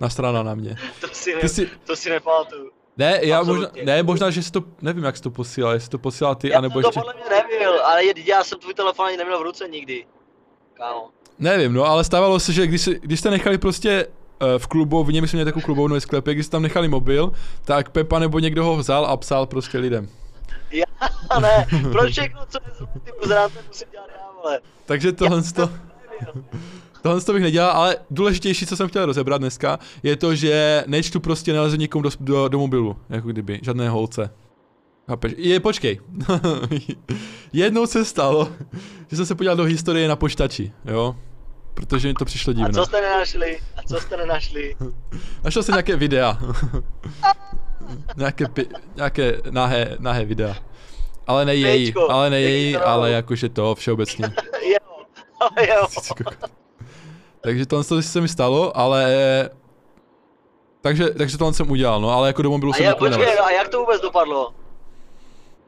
[0.00, 0.76] na strana na mě.
[1.00, 1.70] to si, ne, si...
[1.84, 2.70] to si nepamatuju.
[2.96, 5.98] Ne, já možná, ne, možná, že si to, nevím, jak jsi to posílal, jestli to
[5.98, 6.98] posílal ty, já anebo ještě...
[6.98, 10.06] Já to podle mě nevěděl, ale já jsem tvůj telefon ani neměl v ruce nikdy.
[10.74, 11.08] Kámo.
[11.38, 15.28] Nevím, no, ale stávalo se, že když, když jste nechali prostě uh, v klubovně, my
[15.28, 17.32] jsme měli takovou klubovnu ve sklepě, když jste tam nechali mobil,
[17.64, 20.08] tak Pepa nebo někdo ho vzal a psal prostě lidem.
[20.70, 24.60] Já ne, proč všechno, co je ty pozráte, musím dělat já, vole.
[24.86, 25.70] Takže tohle to...
[27.02, 31.20] Tohle to bych nedělal, ale důležitější, co jsem chtěl rozebrat dneska, je to, že nečtu
[31.20, 34.30] prostě nalezu nikomu do, do, do mobilu, jako kdyby, žádné holce.
[35.08, 35.34] Chápeš?
[35.36, 36.00] Je, počkej.
[37.52, 38.48] Jednou se stalo,
[39.08, 41.16] že jsem se podíval do historie na počtači, jo?
[41.74, 42.72] Protože mi to přišlo A divné.
[42.72, 43.58] co jste nenašli?
[43.76, 44.76] A co jste nenašli?
[45.44, 46.38] Našel jsem nějaké videa.
[48.16, 50.56] Nějaké, pi- nějaké nahé, nahé videa.
[51.26, 54.32] Ale ne její, ale ne jak její, to ale jakože to všeobecně.
[54.62, 55.06] jo,
[55.68, 55.86] jo.
[57.40, 59.10] Takže tohle to se mi stalo, ale...
[60.80, 63.20] Takže, takže tohle jsem udělal, no, ale jako do mobilu A, jsem já, nikdy počkej,
[63.20, 63.38] nevez.
[63.38, 64.54] no a jak to vůbec dopadlo?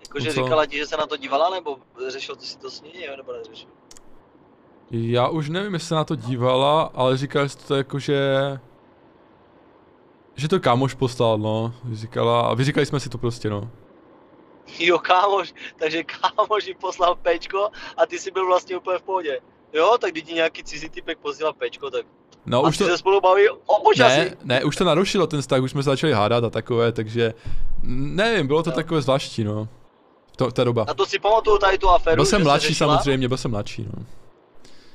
[0.03, 1.77] Jakože No říkala ti, že se na to dívala, nebo
[2.09, 3.69] řešil ty si to s ní, jo, nebo neřešil?
[4.91, 8.15] Já už nevím, jestli se na to dívala, ale říkala, že to jakože...
[8.15, 8.72] Že
[10.49, 11.75] to kámoš poslal, no.
[11.93, 13.71] Říkala, a vyříkali jsme si to prostě, no.
[14.79, 19.41] Jo, kámoš, takže kámoš jí poslal pečko a ty si byl vlastně úplně v pohodě.
[19.73, 22.07] Jo, tak když ti nějaký cizí typek posílá pečko, tak
[22.47, 22.85] No a už to...
[22.87, 24.21] se spolu baví o počasí.
[24.21, 27.35] Ne, ne, už to narušilo ten vztah, už jsme se začali hádat a takové, takže...
[27.83, 28.77] Nevím, bylo to Jo.
[28.77, 29.69] takové zvláštní, no.
[30.33, 30.85] V to, ta doba.
[30.89, 33.37] A to si pamatuju tady tu aferu, Byl že jsem se mladší řešila, samozřejmě, byl
[33.37, 34.05] jsem mladší, no.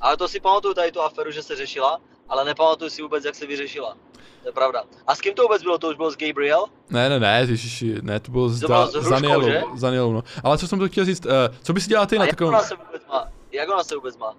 [0.00, 3.34] Ale to si pamatuju tady tu aferu, že se řešila, ale nepamatuju si vůbec, jak
[3.34, 3.96] se vyřešila.
[4.42, 4.84] To je pravda.
[5.06, 5.78] A s kým to vůbec bylo?
[5.78, 6.64] To už bylo s Gabriel?
[6.90, 10.12] Ne, ne, ne, ježiši, ne, to bylo s, To bylo da, s Danielou, s Danielou,
[10.12, 10.22] no.
[10.44, 12.30] Ale co jsem to chtěl říct, uh, co by si dělal ty A na jak
[12.30, 12.54] takovém...
[12.54, 13.28] ona se vůbec má?
[13.52, 14.34] Jak ona se vůbec má?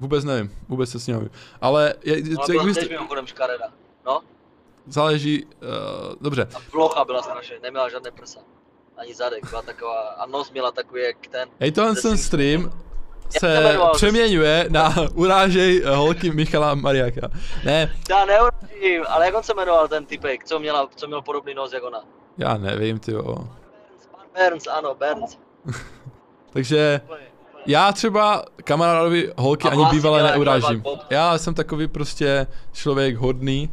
[0.00, 1.30] Vůbec nevím, vůbec se s ní nevím.
[1.60, 3.66] Ale je, Ona co, byla byste, mimochodem škareda.
[4.06, 4.20] No,
[4.86, 5.50] záleží, uh,
[6.20, 8.40] dobře, a plocha byla strašně, neměla žádné prsa.
[8.96, 11.48] Ani zadek, byla taková, a nos měla takový jak ten.
[11.60, 12.72] hej, tohle To ten stream
[13.28, 17.28] se přeměňuje na urážej eh, holky Michala Mariáka.
[17.64, 21.54] Ne, Já neurazím, ale jak on se jmenoval ten typek, co, měla, co měl podobný
[21.54, 22.00] nos jak ona?
[22.38, 23.36] já nevím, ty jo.
[24.48, 25.38] Burns, ano, Burns.
[26.52, 27.00] Takže
[27.66, 30.84] já třeba kamarádovi holky A ani vlasy bývalé neurážím.
[31.10, 33.70] Já jsem takový prostě člověk hodný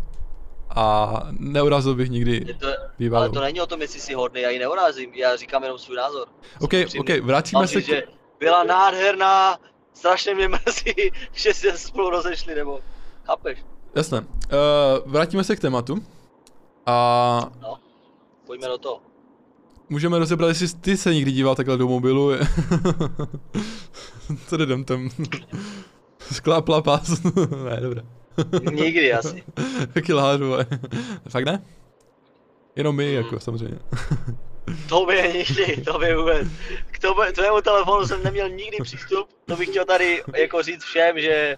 [0.75, 2.67] a neurazil bych nikdy Je to,
[2.99, 3.23] bývalou.
[3.23, 5.95] ale to není o tom, jestli jsi hodný, já ji neurazím, já říkám jenom svůj
[5.97, 6.27] názor.
[6.59, 6.71] OK.
[6.99, 7.85] OK, vrátíme Mám se k...
[7.85, 8.03] že
[8.41, 9.57] byla nádherná,
[9.93, 10.93] strašně mě mrzí,
[11.33, 12.79] že se spolu rozešli, nebo
[13.25, 13.59] chápeš?
[13.95, 14.19] Jasné.
[14.19, 14.25] Uh,
[15.11, 16.03] vrátíme se k tématu.
[16.85, 17.77] A No,
[18.45, 19.01] pojďme do toho.
[19.89, 22.31] můžeme rozebrat, jestli ty se někdy díval takhle do mobilu.
[24.47, 25.09] Co jdem tam?
[26.33, 27.23] Sklápla pás.
[27.69, 28.01] ne, dobré.
[28.71, 29.43] Nikdy asi.
[29.93, 30.65] Taky lhářu, ale...
[31.29, 31.63] Fakt ne?
[32.75, 33.79] Jenom my, jako, samozřejmě.
[34.89, 36.47] To by nikdy, to by vůbec.
[36.91, 41.19] K tomu, tvému telefonu jsem neměl nikdy přístup, to bych chtěl tady jako říct všem,
[41.19, 41.57] že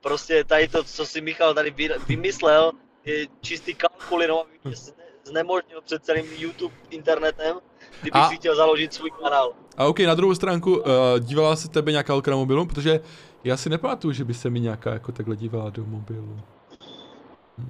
[0.00, 2.72] prostě tady to, co si Michal tady vy, vymyslel,
[3.04, 4.92] je čistý kalkulin, aby mě zne-
[5.24, 7.56] znemožnil před celým YouTube internetem,
[8.02, 9.52] kdybych A- si chtěl založit svůj kanál.
[9.76, 10.84] A OK, na druhou stránku, uh,
[11.18, 12.66] dívala se tebe nějaká holka na mobilu?
[12.66, 13.00] Protože
[13.44, 16.40] já si nepamatuju, že by se mi nějaká jako takhle dívala do mobilu.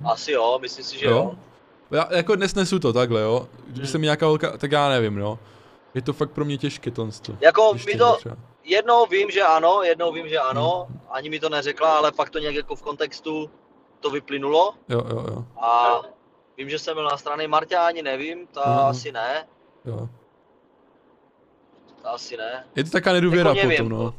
[0.04, 1.34] Asi jo, myslím si, že jo.
[1.90, 3.48] Já jako dnes nesu to takhle, jo.
[3.66, 5.38] Kdyby se mi nějaká holka, tak já nevím, no.
[5.94, 7.12] Je to fakt pro mě těžké tohle.
[7.40, 8.36] Jako Když mi to, třeba.
[8.64, 12.38] jednou vím, že ano, jednou vím, že ano, ani mi to neřekla, ale pak to
[12.38, 13.50] nějak jako v kontextu
[14.00, 16.00] to vyplynulo Jo, jo, jo, a
[16.56, 18.78] vím, že jsem byl na straně Marta, ani nevím, ta Mhm.
[18.78, 19.46] asi ne,
[19.84, 20.08] jo.
[22.02, 22.64] ta asi ne.
[22.76, 24.14] Je to taká nedůvěra Jako nevím, potom, no.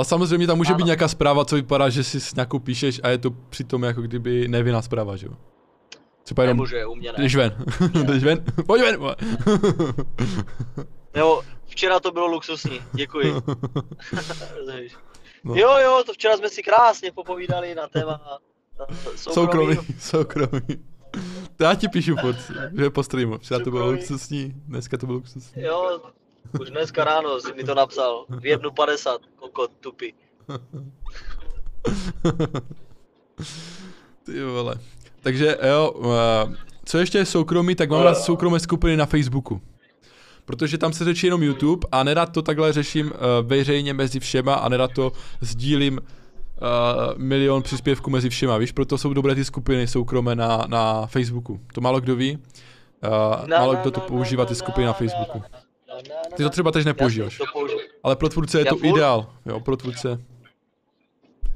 [0.00, 0.86] A samozřejmě tam může být Ano.
[0.86, 4.48] nějaká zpráva, co vypadá, že si s nějakou píšeš a je to přitom jako kdyby
[4.48, 5.32] nevinná zpráva, že jo.
[6.22, 7.18] Třeba jenom, Nemůže, u mě ne.
[7.24, 7.64] jdeš ven,
[8.06, 8.98] jdeš ven, pojď ven.
[11.14, 13.34] Nebo včera to bylo luxusní, děkuji.
[15.44, 15.54] No.
[15.54, 18.20] Jo, jo, to včera jsme si krásně popovídali na téma
[18.80, 19.98] eh, soukromý, soukromí.
[20.00, 20.60] soukromý.
[21.56, 22.36] To já ti píšu furt,
[22.78, 23.38] že po streamu.
[23.38, 25.62] Včera to bylo luxusní, dneska to bylo luxusní.
[25.62, 26.00] Jo,
[26.60, 28.24] už dneska ráno jsi mi to napsal.
[28.28, 30.14] V jednu 50, kokot tupy.
[34.24, 34.74] Ty vole.
[35.22, 39.60] Takže jo, uh, co ještě je soukromí, tak mám rád soukromé skupiny na Facebooku.
[40.44, 43.12] Protože tam se řeší jenom YouTube a nerad to takhle řeším uh,
[43.42, 46.06] veřejně mezi všema a nerad to sdílím uh,
[47.16, 51.60] milion příspěvků mezi všema, víš, proto jsou dobré ty skupiny soukromé na, na Facebooku.
[51.74, 55.42] To málo kdo ví, uh, málo kdo to používá ty skupiny na, Facebooku.
[56.36, 57.28] Ty to třeba teď to použiju.
[58.02, 58.88] ale pro tvůrce je Já to furt.
[58.88, 60.24] ideál, jo, pro tvůrce.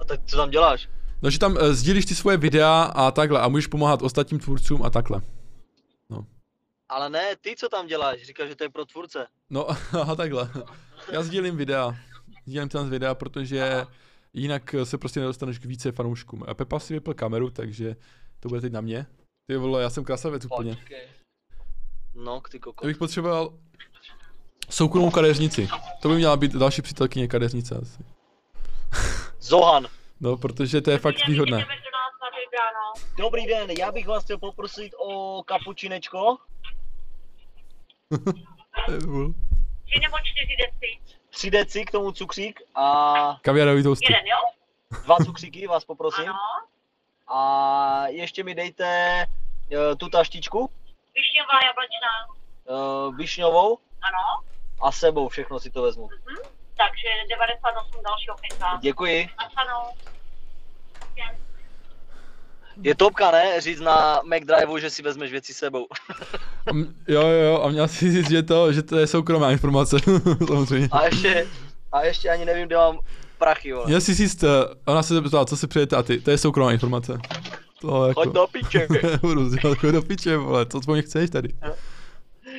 [0.00, 0.88] A tak co tam děláš?
[1.22, 4.82] No, že tam uh, sdílíš ty svoje videa a takhle a můžeš pomáhat ostatním tvůrcům
[4.82, 5.22] a takhle.
[6.88, 8.22] Ale ne, ty co tam děláš?
[8.22, 9.26] Říkáš, že to je pro tvůrce.
[9.50, 9.70] No,
[10.00, 10.50] aha, takhle.
[11.12, 11.96] Já sdílím videa.
[12.46, 13.84] Sdílím tam videa, protože
[14.32, 16.44] jinak se prostě nedostaneš k více fanouškům.
[16.48, 17.96] A Pepa si vypl kameru, takže
[18.40, 19.06] to bude teď na mě.
[19.46, 20.74] Ty vole, já jsem krasavec úplně.
[20.74, 21.02] Počkej.
[22.14, 22.86] No, ty Já kokot.
[22.86, 23.58] bych potřeboval
[24.70, 25.68] soukromou kadeřnici.
[26.02, 28.04] To by měla být další přítelkyně kadeřnice asi.
[29.40, 29.86] Zohan.
[30.20, 31.66] No, protože to je fakt výhodné.
[33.18, 36.36] Dobrý den, já bych vás chtěl poprosit o kapučinečko.
[39.84, 40.98] Tři nebo čtyři deci?
[41.30, 44.12] 3 deci k tomu cukřík a Kaviárový toasty.
[44.12, 44.36] Jeden, jo?
[45.04, 46.28] dva cukříky vás poprosím.
[46.28, 46.38] Ano.
[47.28, 48.86] A ještě mi dejte
[49.72, 50.70] eh, tu taštičku,
[51.14, 52.36] Višňová jablečná.
[52.68, 54.44] eh, višňovou Ano.
[54.84, 56.02] A sebou všechno si to vezmu.
[56.26, 56.36] Mhm.
[56.76, 58.78] Takže 98 další okénka.
[58.82, 59.28] Děkuji.
[62.82, 63.60] Je topka, ne?
[63.60, 65.86] Říct na McDriveu, že si vezmeš věci s sebou.
[66.66, 69.50] A m- Jo, jo, jo, a měl si říct, že to, že to je soukromá
[69.50, 69.96] informace,
[70.46, 70.88] samozřejmě.
[70.92, 71.46] A ještě,
[71.92, 72.98] a ještě ani nevím, kde mám
[73.38, 73.86] prachy, vole.
[73.86, 74.48] Měl si říct, eh,
[74.86, 77.18] ona se zeptala, co si přejete a ty, to je soukromá informace.
[77.80, 78.20] To jako...
[78.24, 78.86] Choď do piče.
[79.20, 81.48] Budu dělat choď do piče, vole, co po mě chceš tady?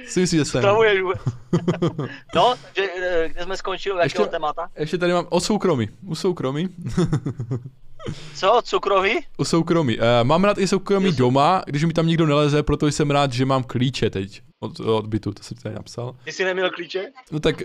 [0.08, 0.64] Si myslíš, že jsem?
[2.36, 4.70] No, takže eh, kde jsme skončili, jakého témata?
[4.76, 6.70] Ještě tady mám o soukromí, u soukromí.
[8.36, 9.20] Co, cukroví?
[9.38, 9.98] u soukromí.
[9.98, 13.34] Uh, mám rád i soukromí Jestli- doma, když mi tam nikdo neleze, proto jsem rád,
[13.34, 16.16] že mám klíče teď od, od bytu, to jsem tady napsal.
[16.24, 17.12] Ty jsi neměl klíče?
[17.32, 17.56] No tak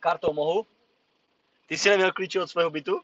[0.00, 0.66] Kartou mohu?
[1.72, 2.92] Ty jsi neměl klíče od svého bytu?
[2.94, 3.00] Uh,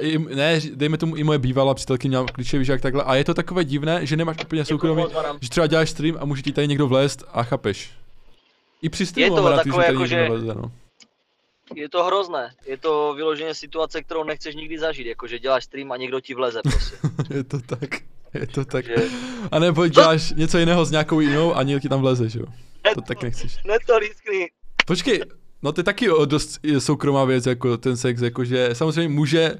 [0.00, 3.04] i, ne, dejme tomu i moje bývalá přítelkyně měla klíče, víš jak takhle.
[3.04, 5.04] A je to takové divné, že nemáš úplně soukromí,
[5.40, 7.90] že třeba děláš stream a může ti tady někdo vlézt a chápeš.
[8.82, 10.72] I při Je streamu to mám rád, takové tady jako, někdo že- nevleze, no.
[11.74, 12.54] Je to hrozné.
[12.66, 15.06] Je to vyloženě situace, kterou nechceš nikdy zažít.
[15.06, 16.96] Jakože děláš stream a někdo ti vleze prostě.
[17.34, 17.90] je to tak.
[18.34, 18.86] Je to tak.
[18.86, 18.94] Že...
[19.52, 22.46] A nebo děláš něco jiného s nějakou jinou a někdo ti tam vleze, že jo.
[22.94, 23.58] To tak nechceš.
[23.64, 24.50] Ne to lískni.
[24.86, 25.20] Počkej,
[25.62, 29.56] no to je taky dost soukromá věc, jako ten sex, jakože samozřejmě může,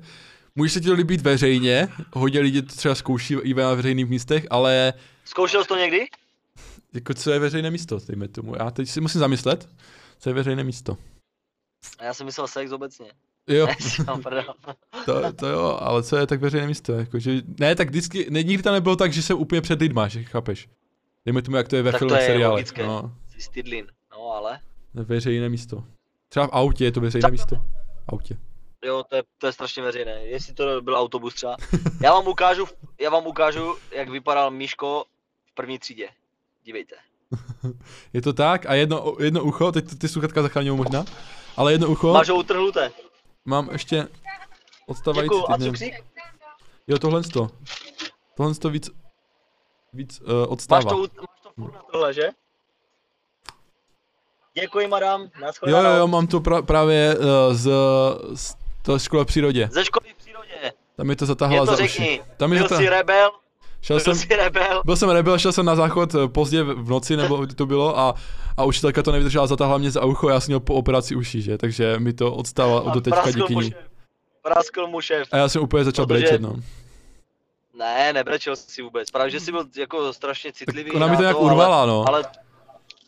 [0.55, 4.47] může se ti to líbit veřejně, hodně lidí to třeba zkouší i na veřejných místech,
[4.51, 4.93] ale
[5.25, 6.07] Zkoušel jsi to někdy?
[6.95, 8.55] jako co je veřejné místo, dejme tomu.
[8.59, 9.69] Já teď si musím zamyslet,
[10.19, 10.97] co je veřejné místo.
[11.99, 13.07] A já jsem myslel sex obecně.
[13.49, 13.69] Jo,
[15.07, 18.63] to, to jo, ale co je tak veřejné místo, jakože, ne, tak vždycky, ne, nikdy
[18.63, 20.69] tam nebylo tak, že jsem úplně před lidma, že chápeš.
[21.27, 22.87] Dejme tomu, jak to je ve Tak to filmech, seriálech, logické.
[22.87, 23.87] no, Jsi stydlin.
[24.13, 24.61] No ale.
[24.95, 25.85] Veřejné místo.
[26.29, 27.57] Třeba v autě je to veřejné Třeba- místo.
[27.57, 28.37] V autě.
[28.85, 30.13] Jo, to je, to je strašně veřejné.
[30.27, 31.57] Jestli to byl autobus třeba.
[32.03, 32.67] Já vám ukážu,
[33.01, 35.05] já vám ukážu, jak vypadal Míško
[35.51, 36.09] v první třídě.
[36.65, 36.95] Dívejte.
[38.13, 41.05] Je to tak a jedno, jedno ucho, teď ty sluchatka zachránil možná,
[41.57, 42.93] ale jedno ucho, Máš ho utrhnuté.
[43.45, 44.09] mám ještě
[44.87, 45.51] odstavající Děkuju.
[45.51, 45.57] A?
[46.87, 47.51] Jo, tohle to.
[48.37, 48.91] Tohle to víc,
[49.93, 50.91] víc uh, Máš odstává.
[50.91, 52.29] to, u- máš to furt na tohle, že?
[54.61, 55.29] Děkuji, madam.
[55.67, 57.25] Jo, jo, jo, mám to pra, právě uh,
[57.55, 57.71] z,
[58.35, 59.69] z to školy v přírodě.
[59.73, 60.73] Ze školy v přírodě.
[60.97, 62.07] Tam mi to Je zatáhla to za řekni.
[62.09, 62.23] uši.
[62.37, 62.81] Tam mi Byl zata...
[62.81, 63.31] jsi rebel,
[63.83, 64.83] šel byl jsem, jsi rebel.
[64.85, 67.99] byl jsem rebel, šel jsem na záchod eh, pozdě v noci, nebo kdy to bylo,
[67.99, 68.15] a,
[68.57, 71.59] a učitelka to nevydržela, zatáhla mě za ucho, já jsem měl po operaci uší, že,
[71.59, 73.75] takže mi to odstává do teďka díky ní.
[74.43, 75.29] Praskl mu šéf.
[75.33, 76.57] A já jsem úplně začal Protože- brečet, no.
[77.79, 79.11] Ne, nebrečel si vůbec.
[79.11, 82.05] Právě, že jsi byl jako strašně citlivý Tak ona mi to nějak ale- urvala, no.
[82.09, 82.25] Ale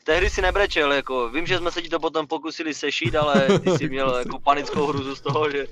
[0.04, 3.70] tehdy si nebrečel, jako, vím, že jsme se ti to potom pokusili sešít, ale ty
[3.70, 5.66] jsi měl jako panickou hruzu z toho, že,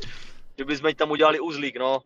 [0.58, 2.00] že bychom ti tam udělali uzlík, no.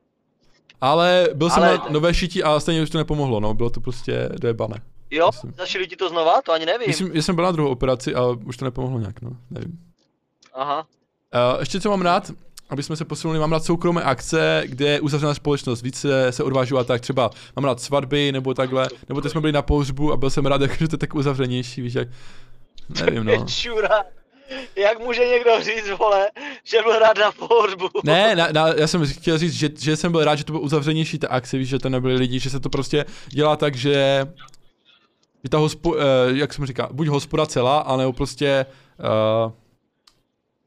[0.81, 3.81] Ale byl jsem Ale- na nové šití a stejně už to nepomohlo, no, bylo to
[3.81, 4.83] prostě dojebané.
[5.11, 5.53] Jo, Myslím.
[5.53, 6.43] zašili ti to znova?
[6.43, 6.89] To ani nevím.
[6.89, 9.79] Myslím, že jsem byl na druhou operaci a už to nepomohlo nějak, no, nevím.
[10.55, 10.87] Aha.
[11.55, 12.31] Uh, ještě co mám rád,
[12.69, 16.79] aby jsme se posunuli, mám rád soukromé akce, kde je uzavřená společnost, víc se, odvážu
[16.79, 20.17] a tak třeba mám rád svatby nebo takhle, nebo teď jsme byli na pohřbu a
[20.17, 22.09] byl jsem rád, jak, že to je tak uzavřenější, víš jak,
[22.89, 23.45] nevím no.
[23.47, 24.05] Čura.
[24.77, 26.31] Jak může někdo říct, vole,
[26.65, 27.89] že byl rád na pohřbu?
[28.05, 30.63] Ne, na, na, já jsem chtěl říct, že, že jsem byl rád, že to bylo
[30.63, 34.27] uzavřenější ta akce, víš, že to nebyli lidi, že se to prostě dělá tak, že,
[35.45, 35.97] že ta hospo, uh,
[36.35, 38.67] jak jsem říká, buď hospoda celá, anebo prostě,
[39.47, 39.53] uh,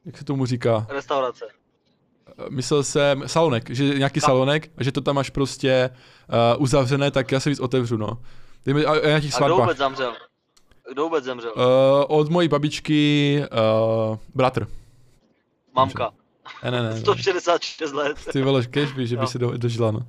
[0.06, 1.59] jak se tomu říká, Restaurace.
[2.48, 5.90] Myslel jsem salonek, že nějaký salonek, a že to tam máš prostě
[6.56, 8.18] uh, uzavřené, tak já se víc otevřu, no.
[8.64, 10.14] Dejme, a, a nějakých A kdo vůbec zemřel?
[10.92, 11.52] Kdo vůbec zemřel?
[11.56, 11.62] Uh,
[12.08, 13.42] od mojí babičky
[14.10, 14.66] uh, bratr.
[15.74, 16.10] Mamka.
[16.64, 16.90] Ne, ne, ne.
[16.90, 17.00] ne.
[17.00, 18.16] 166 let.
[18.32, 19.26] Ty vole, kež by, že by Jo.
[19.26, 20.00] se do, dožila, no.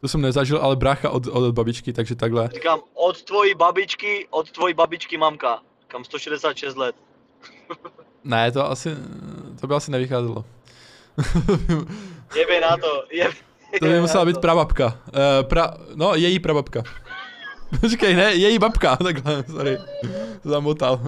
[0.00, 2.48] To jsem nezažil, ale brácha od, od babičky, takže takhle.
[2.54, 5.60] Říkám, od tvojí babičky, od tvojí babičky mamka.
[5.88, 6.96] Kam 166 let.
[8.24, 8.90] Ne, to asi,
[9.60, 10.44] to by asi nevycházelo.
[12.36, 13.34] Jebe na to, jebe,
[13.80, 14.86] to by musela být prababka.
[14.86, 16.82] Uh, pra, no, její prababka.
[17.88, 19.78] Říkej, ne, její babka, takhle, sorry.
[20.44, 21.00] Zamotal.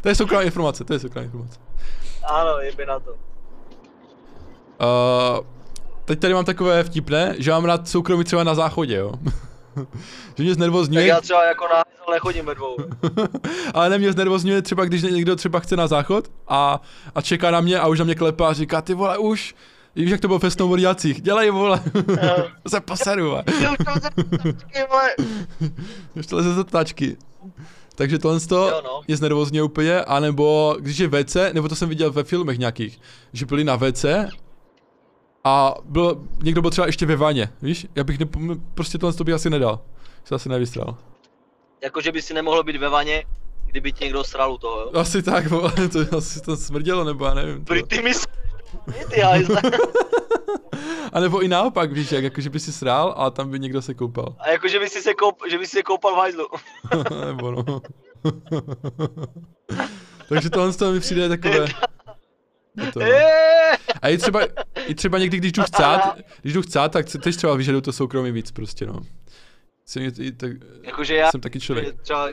[0.00, 1.60] to je soukromá informace, to je soukromá informace.
[2.24, 3.10] Ano, jebe na to.
[3.10, 3.16] Uh,
[6.04, 9.12] teď tady mám takové vtipné, že mám rád soukromí třeba na záchodě, jo.
[10.36, 12.76] že mě Tak znervozňuje, já třeba jako na nechodím ve dvou.
[13.74, 16.80] ale ne mě znervozňuje třeba, když někdo třeba chce na záchod a,
[17.14, 19.54] a čeká na mě a už na mě klepá a říká, ty vole, už,
[19.96, 21.20] Víš, jak to bylo ve snowboardiacích?
[21.20, 21.82] Dělej, vole.
[22.68, 23.36] se poseru.
[26.16, 27.16] Ještě leze ze tačky.
[27.94, 29.00] Takže tohle Jo, to no.
[29.08, 33.00] je znervozně úplně, anebo když je WC, nebo to jsem viděl ve filmech nějakých,
[33.32, 34.04] že byli na WC
[35.44, 37.86] a byl, někdo byl třeba ještě ve vaně, víš?
[37.94, 38.38] Já bych nepo,
[38.74, 39.80] prostě tohle to bych asi nedal.
[40.24, 40.96] Se asi nevystral.
[41.82, 43.24] Jako, že by si nemohlo být ve vaně,
[43.66, 44.90] kdyby ti někdo sral u toho, jo?
[44.94, 47.64] Asi tak, vole, to asi to smrdělo, nebo já nevím.
[47.64, 47.74] To.
[47.86, 48.12] ty mi
[49.10, 49.22] ty.
[51.12, 53.82] A nebo i naopak, víš, jak, jako, že by si srál a tam by někdo
[53.82, 54.36] se koupal.
[54.38, 56.46] A jako, že by si se, koup, že by si se koupal v hajzlu.
[57.26, 57.80] nebo no.
[60.28, 61.66] Takže tohle z toho mi přijde takové...
[62.84, 63.06] Je to, no.
[64.02, 64.40] A i třeba,
[64.86, 68.32] i třeba někdy, když jdu chcát, když jdu chcát, tak teď třeba vyžaduju to soukromí
[68.32, 69.00] víc prostě, no.
[69.86, 70.50] Jsem, tak,
[70.82, 72.00] Jakože já jsem taky člověk.
[72.02, 72.28] třeba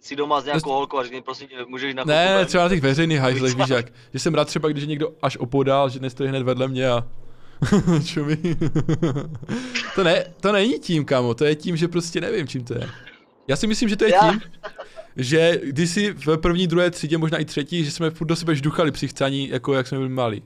[0.00, 2.46] si doma s nějakou holkou a řekni, prosím tě, můžeš na Ne, ven?
[2.46, 3.86] třeba na těch veřejných hajzlech, víš jak.
[4.12, 7.06] Že jsem rád třeba, když je někdo až opodál, že nestojí hned vedle mě a
[8.04, 8.36] čumí.
[9.94, 12.88] to, ne, to není tím, kamo, to je tím, že prostě nevím, čím to je.
[13.48, 14.40] Já si myslím, že to je Já- tím,
[15.16, 18.54] že když si v první, druhé třídě, možná i třetí, že jsme furt do sebe
[18.54, 20.42] žduchali při chcaní, jako jak jsme byli malí.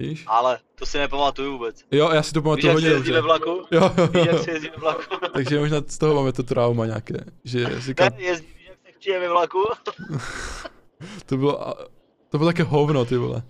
[0.00, 0.24] Víš?
[0.26, 1.84] Ale to si nepamatuju vůbec.
[1.90, 3.12] Jo, já si to Víš, pamatuju jak hodně jezdí dobře.
[3.12, 3.66] ve vlaku?
[3.70, 5.02] Jo, jo, Víš, jak se jezdí ve vlaku?
[5.34, 8.92] Takže možná z toho máme to trauma nějaké, že Ne, říkám, jezdí, víš, jak se
[8.92, 9.64] chčije ve vlaku?
[11.26, 11.74] to bylo,
[12.28, 13.42] to bylo také hovno, ty vole.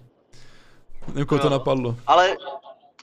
[1.09, 1.51] Nevím, koho to Jo.
[1.51, 1.97] napadlo.
[2.07, 2.37] Ale,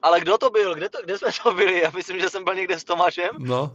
[0.02, 0.76] ale kdo to byl?
[0.76, 1.80] Kde, to, kde jsme to byli?
[1.82, 3.30] Já myslím, že jsem byl někde s Tomášem.
[3.38, 3.72] No,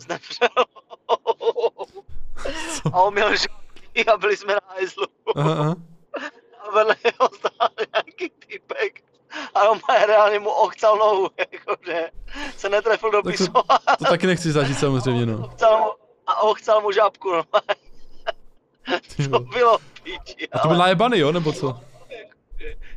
[2.45, 2.81] S.
[2.93, 5.07] A on měl žádný a byli jsme na hajzlu.
[5.37, 5.77] aha, aha.
[6.61, 9.01] A vedle něho stál nějaký typek.
[9.55, 12.11] A on má reálně mu ochcal nohu, jakože
[12.57, 13.63] se netrefil do Tak to-.
[13.99, 15.39] To taky nechci zažít samozřejmě, no.
[15.79, 15.93] Mu,
[16.27, 17.43] a ochcal mu žábku, no.
[19.31, 21.81] To bylo píči, A to byl ale najebaný, jo, nebo co?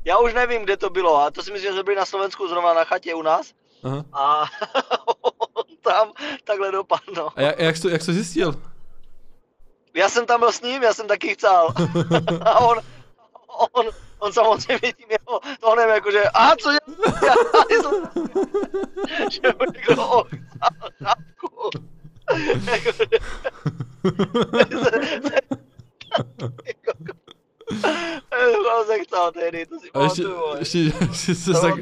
[0.06, 1.18] já už nevím, kde to bylo.
[1.18, 3.52] A to si myslím, že jsme byli na Slovensku zrovna na chatě u nás.
[3.84, 4.06] Aha.
[4.14, 4.46] A
[5.22, 6.12] on tam
[6.44, 7.30] takhle dopadl, no.
[7.36, 8.62] A jak, jak, jsi to, jak jsi to zjistil?
[9.94, 11.74] Já jsem tam byl s ním, já jsem taky chcel.
[12.46, 12.78] A on,
[13.56, 13.86] on,
[14.20, 16.80] on samozřejmě tím jeho tónem jakože, a co je?
[17.26, 17.34] Já
[17.82, 17.94] jsem,
[19.32, 21.70] že mu někdo ochcal žábku.
[22.72, 23.06] Jakože-
[29.10, 31.74] To tehdy, to si ještě, pamatuju, ještě, ještě se tak,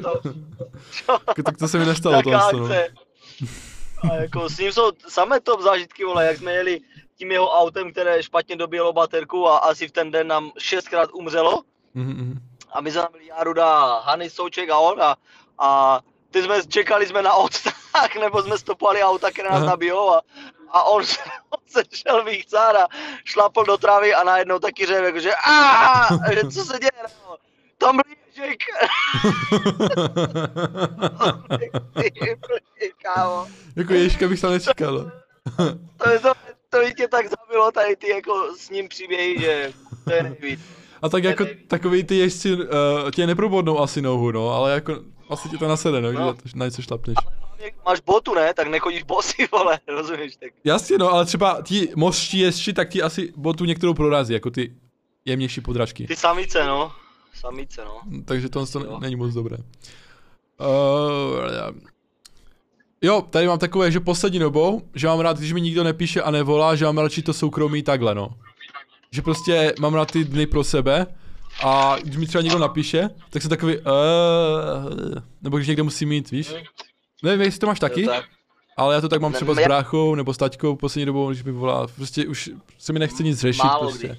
[1.45, 2.87] tak to se mi nestalo to, akce.
[4.11, 6.79] A jako s ním jsou samé top zážitky, vole, jak jsme jeli
[7.15, 11.61] tím jeho autem, které špatně dobíjelo baterku a asi v ten den nám šestkrát umřelo.
[11.93, 12.39] Mhm, mhm.
[12.71, 15.15] A my jsme tam byli Jaruda, Hany, Souček a on a,
[15.59, 15.99] a
[16.31, 20.21] ty jsme čekali jsme na odsták, nebo jsme stopovali auta, které nás nabijou a,
[20.69, 22.87] a on, se- on se šel vychcát a
[23.25, 27.35] šlapl do trávy a najednou taky řev, jakože "Aaa!" že co se děje, no?
[27.77, 28.03] tam byl
[28.35, 28.59] Ježek.
[33.75, 35.11] Jako ježka bych tam nečekal.
[35.97, 36.31] To, je to,
[36.73, 39.71] to by tě tak zabilo tady ty jako s ním příběhy, že
[40.03, 40.59] to je nejvíc.
[41.01, 42.61] A tak jako takový ty ježci uh,
[43.15, 44.99] tě neprobodnou asi nohu, no, ale jako
[45.29, 46.33] asi ti to nasede, no, No.
[46.33, 47.15] když na něco šlapneš.
[47.85, 48.53] Máš botu, ne?
[48.53, 50.35] Tak nechodíš bosy, vole, rozumíš?
[50.35, 54.49] Tak Jasně, no, ale třeba ti mořští jezdci, tak ti asi botu některou prorazí, jako
[54.49, 54.73] ty
[55.25, 56.07] jemnější podražky.
[56.07, 56.91] ty samice, no.
[57.33, 58.01] Samice, no.
[58.25, 59.57] Takže to, to není moc dobré.
[60.59, 61.77] Uh,
[63.03, 66.31] jo, tady mám takové, že poslední dobou, že mám rád, když mi nikdo nepíše a
[66.31, 68.29] nevolá, že mám radši to soukromí takhle, no.
[69.11, 71.07] Že prostě mám rád ty dny pro sebe
[71.63, 73.83] a když mi třeba někdo napíše, tak jsem takový, uh,
[75.41, 76.55] nebo když někdo musí mít, víš?
[77.23, 78.25] Nevím, jestli to máš taky, tak.
[78.77, 81.51] ale já to tak mám třeba s bráchou nebo s taťkou poslední dobou, když mi
[81.51, 84.07] volá, prostě už se mi nechce nic řešit Málo prostě.
[84.07, 84.17] kdy.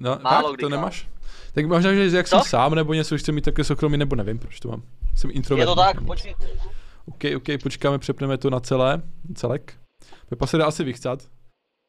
[0.00, 1.08] No, Málo fakt, kdy, to nemáš?
[1.54, 4.38] Tak možná, že jak jsem sám nebo něco, už chci mít takové soukromí, nebo nevím,
[4.38, 4.82] proč to mám.
[5.14, 5.60] Jsem introvert.
[5.60, 6.34] Je to tak, počkej.
[7.06, 9.02] OK, OK, počkáme, přepneme to na celé,
[9.34, 9.78] celek.
[10.28, 11.28] Pepa se dá asi vychcat.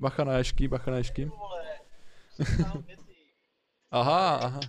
[0.02, 1.32] Bacha na ješky, bacha na ješky.
[3.92, 4.60] Aha, aha.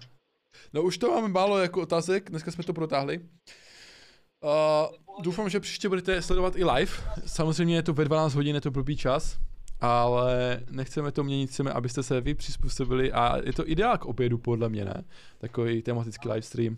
[0.72, 3.18] No už to máme málo jako otázek, dneska jsme to protáhli.
[3.18, 6.92] Uh, doufám, že příště budete sledovat i live.
[7.26, 9.38] Samozřejmě je to ve 12 hodin, je to blbý čas,
[9.80, 14.38] ale nechceme to měnit, chceme, abyste se vy přizpůsobili a je to ideál k obědu
[14.38, 15.04] podle mě, ne?
[15.38, 16.76] Takový tematický livestream.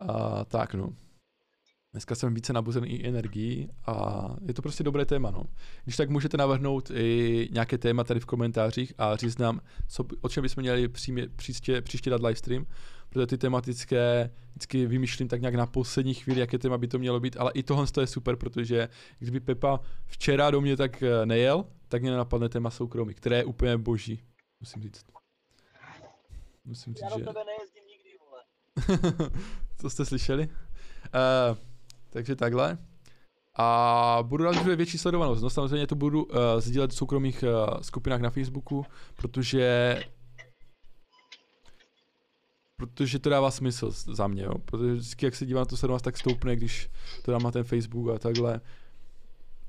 [0.00, 0.92] A tak no.
[1.96, 5.44] Dneska jsem více nabuzený i energií a je to prostě dobré téma, no.
[5.84, 10.28] Když tak můžete navrhnout i nějaké téma tady v komentářích a říct nám, co, o
[10.28, 12.66] čem bychom měli přímě, příště, příště dát livestream,
[13.08, 17.20] protože ty tematické vždycky vymýšlím tak nějak na poslední chvíli, jaké téma by to mělo
[17.20, 18.88] být, ale i tohle je super, protože
[19.18, 23.44] kdyby Pepa včera do mě tak eh, nejel, tak mě napadne téma soukromí, které je
[23.44, 24.22] úplně boží,
[24.60, 25.04] musím říct.
[26.64, 27.24] Musím říct, Já do že...
[27.24, 29.30] tebe nejezdím nikdy, vole.
[29.80, 30.48] Co jste slyšeli?
[31.14, 31.56] Uh,
[32.16, 32.78] takže takhle.
[33.58, 35.42] A budu rád, že větší sledovanost.
[35.42, 38.86] No samozřejmě to budu uh, sdílet v soukromých uh, skupinách na Facebooku,
[39.16, 39.96] protože
[42.76, 44.52] protože to dává smysl za mě, jo.
[44.64, 46.90] Protože vždycky, jak se dívám na tu sledovanost, tak stoupne, když
[47.22, 48.60] to dám na ten Facebook a takhle.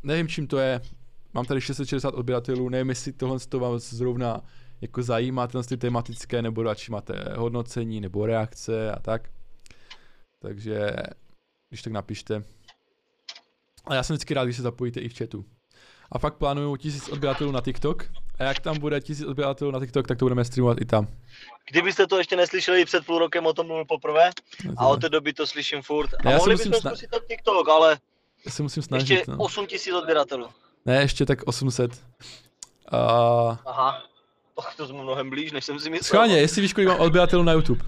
[0.04, 0.82] Nevím, čím to je.
[1.34, 4.42] Mám tady 660 odběratelů, nevím, jestli tohle to vás zrovna
[4.82, 9.30] jako zajímá, tyhle ty tematické, nebo radši máte hodnocení, nebo reakce a tak.
[10.40, 10.96] Takže,
[11.70, 12.44] když tak napište.
[13.86, 15.46] A já jsem vždycky rád, když se zapojíte i v chatu.
[16.12, 18.06] A fakt plánuju tisíc odběratelů na TikTok.
[18.40, 21.08] A jak tam bude tisíc odběratelů na TikTok, tak to budeme streamovat i tam.
[21.72, 24.30] Kdybyste to ještě neslyšeli před půl rokem, o tom mluvil poprvé.
[24.78, 26.10] A od té doby to slyším furt.
[26.26, 27.98] A Já mohli bychom sna- zkusit ten TikTok, ale
[28.46, 29.38] Já se musím snažit, ještě no.
[29.38, 30.48] 8 tisíc odběratelů.
[30.86, 32.06] Ne, ještě tak 800.
[32.92, 32.98] A...
[33.66, 34.04] Aha.
[34.56, 36.04] Och, to jsme mnohem blíž, než jsem si myslel.
[36.08, 37.86] Schválně, jestli víš, kolik mám odběratelů na YouTube.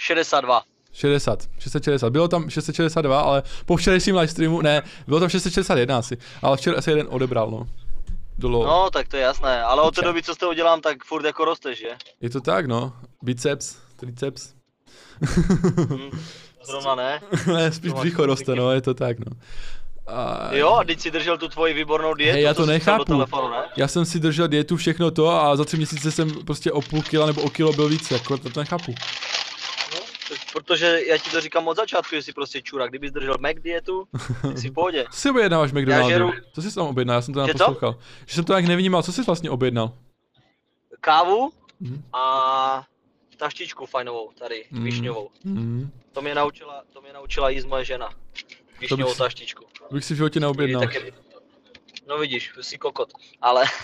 [0.00, 0.62] 662.
[0.92, 2.10] 60, 660.
[2.10, 6.90] Bylo tam 662, ale po včerejším livestreamu, ne, bylo tam 661 asi, ale včera se
[6.90, 7.68] jeden odebral, no.
[8.38, 8.66] Dolo.
[8.66, 11.24] No, tak to je jasné, ale od té doby, co s toho dělám, tak furt
[11.24, 11.88] jako rosteš, že?
[12.20, 12.92] Je to tak, no.
[13.22, 14.54] Biceps, triceps.
[15.90, 16.10] Hm,
[16.64, 17.20] zrovna ne.
[17.46, 19.32] ne, spíš břicho roste, no, je to tak, no.
[20.06, 20.54] A...
[20.54, 22.98] Jo, a teď si držel tu tvoji výbornou dietu, Hej, já to nechápu.
[22.98, 23.62] do telefonu, ne?
[23.76, 27.02] Já jsem si držel dietu, všechno to a za tři měsíce jsem prostě o půl
[27.02, 28.94] kila nebo o kilo byl víc, jako to, to nechápu.
[30.52, 32.86] Protože já ti to říkám od začátku, že jsi prostě čura.
[32.86, 34.08] Kdybys držel Mac dietu,
[34.56, 35.04] jsi v pohodě.
[35.10, 36.08] Co si objednáváš v McDonaldu?
[36.14, 37.14] žeru- Co jsi tam objednal?
[37.16, 37.46] Já jsem to to?
[37.46, 37.98] naposlouchal.
[38.26, 39.92] Že jsem to tak nevnímal, co jsi vlastně objednal?
[41.00, 42.02] Kávu Mhm.
[42.12, 42.84] a
[43.36, 44.84] taštičku fajnovou tady, Mm.
[44.84, 45.30] višňovou.
[45.44, 45.90] Mhm.
[46.12, 48.08] To mě naučila, to mě naučila jíst moje žena.
[48.80, 49.64] Višňovou bych- taštičku.
[49.92, 50.82] Bych si v životě neobjednal.
[52.08, 53.64] No vidíš, jsi kokot, ale...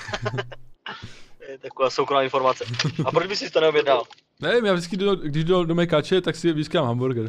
[1.49, 2.65] je taková soukromá informace.
[3.05, 4.03] A proč bys si to neobjednal?
[4.41, 7.29] Nevím, já vždycky, jdu, když jdu do Mekače, tak si vždycky dám hamburger.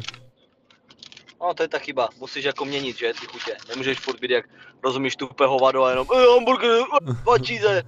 [1.40, 3.56] No to je ta chyba, musíš jako měnit, že, ty chutě.
[3.68, 4.44] Nemůžeš furt být jak,
[4.84, 7.82] rozumíš, tupé hovado a jenom, eh, hamburger, dva cheese.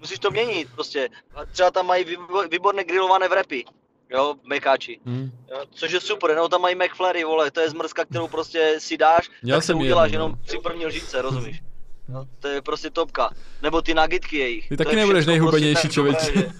[0.00, 1.08] Musíš to měnit prostě.
[1.34, 3.64] A třeba tam mají výbo- výborné grillované vrepy.
[4.10, 5.00] Jo, mekáči.
[5.06, 5.30] Hm.
[5.50, 8.96] Jo, což je super, no tam mají McFlurry, vole, to je zmrzka, kterou prostě si
[8.96, 10.24] dáš, Měl tak se jsem uděláš jednu, no.
[10.24, 11.62] jenom při první lžíce, rozumíš?
[12.08, 13.30] No, to je prostě topka.
[13.62, 14.68] Nebo ty nagitky jejich.
[14.68, 16.16] Ty to taky je nebudeš nejhubenější prostě člověk.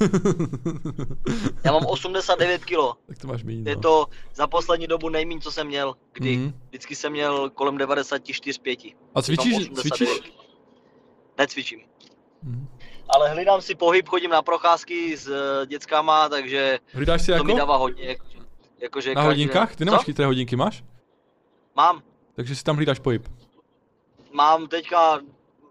[1.64, 2.97] Já mám 89 kilo.
[3.07, 3.70] tak to máš méně.
[3.70, 3.82] Je No.
[3.82, 6.36] to za poslední dobu nejméně, co jsem měl kdy.
[6.36, 6.53] Mhm.
[6.68, 8.95] Vždycky jsem měl kolem 94-5.
[9.14, 9.68] A cvičíš?
[9.70, 10.09] Cvičíš?
[11.38, 11.80] Necvičím.
[12.43, 12.68] Mhm.
[13.09, 17.51] Ale hlídám si pohyb, chodím na procházky s eh, dětskama, takže Hlídáš si to mi
[17.51, 17.59] jako?
[17.59, 18.05] dává hodně.
[18.05, 18.26] jako-
[18.82, 19.76] Jakože Na každý hodinkách?
[19.76, 20.84] Ty nemáš chytré hodinky, máš?
[21.76, 22.03] Mám.
[22.36, 23.28] Takže si tam hlídáš pohyb.
[24.33, 25.20] Mám teďka,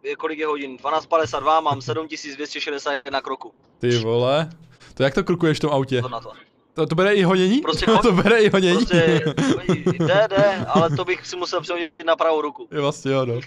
[0.04, 0.78] je, kolik je hodin?
[0.78, 3.54] 12.52, mám 7261 kroků.
[3.80, 4.50] Ty vole.
[4.94, 6.02] To jak to krukuješ v tom autě?
[6.02, 6.32] To na to.
[6.74, 7.62] To, to bere i honění?
[7.62, 8.76] Prostě to chod- bere i honění?
[8.76, 9.22] Prostě,
[10.00, 12.68] jde, jde, ale to bych si musel přehodit na pravou ruku.
[12.72, 13.34] Je vlastně jo, no.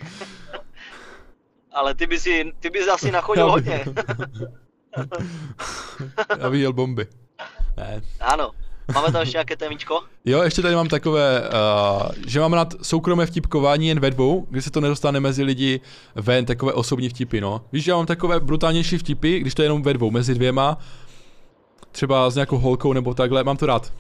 [1.73, 3.85] Ale ty by si, ty bys asi nachodil bych- hodně.
[6.39, 7.07] Já bych jel bomby.
[7.77, 8.03] Ne.
[8.21, 8.51] Ano.
[8.95, 10.01] Máme tam ještě nějaké témičko?
[10.25, 14.63] Jo, ještě tady mám takové, uh, že mám rád soukromé vtipkování jen ve dvou, kdy
[14.63, 15.81] se to nedostane mezi lidi
[16.15, 17.65] ven, takové osobní vtipy, no.
[17.73, 20.79] Víš, že já mám takové brutálnější vtipy, když to je jenom ve dvou, mezi dvěma,
[21.93, 23.93] třeba s nějakou holkou nebo takhle, mám to rád.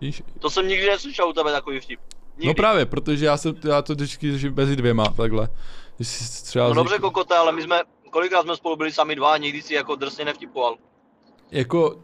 [0.00, 0.22] Víš?
[0.38, 2.00] To jsem nikdy neslyšel u tebe takový vtip.
[2.36, 2.46] Nikdy.
[2.48, 5.48] No právě, protože já, jsem, já to vždycky držím mezi dvěma, takhle.
[5.96, 7.80] Když si třeba No z dobře, něk- kokote, ale my jsme,
[8.10, 10.74] kolikrát jsme spolu byli sami dva a nikdy si jako drsně nevtipoval.
[11.50, 11.96] jako,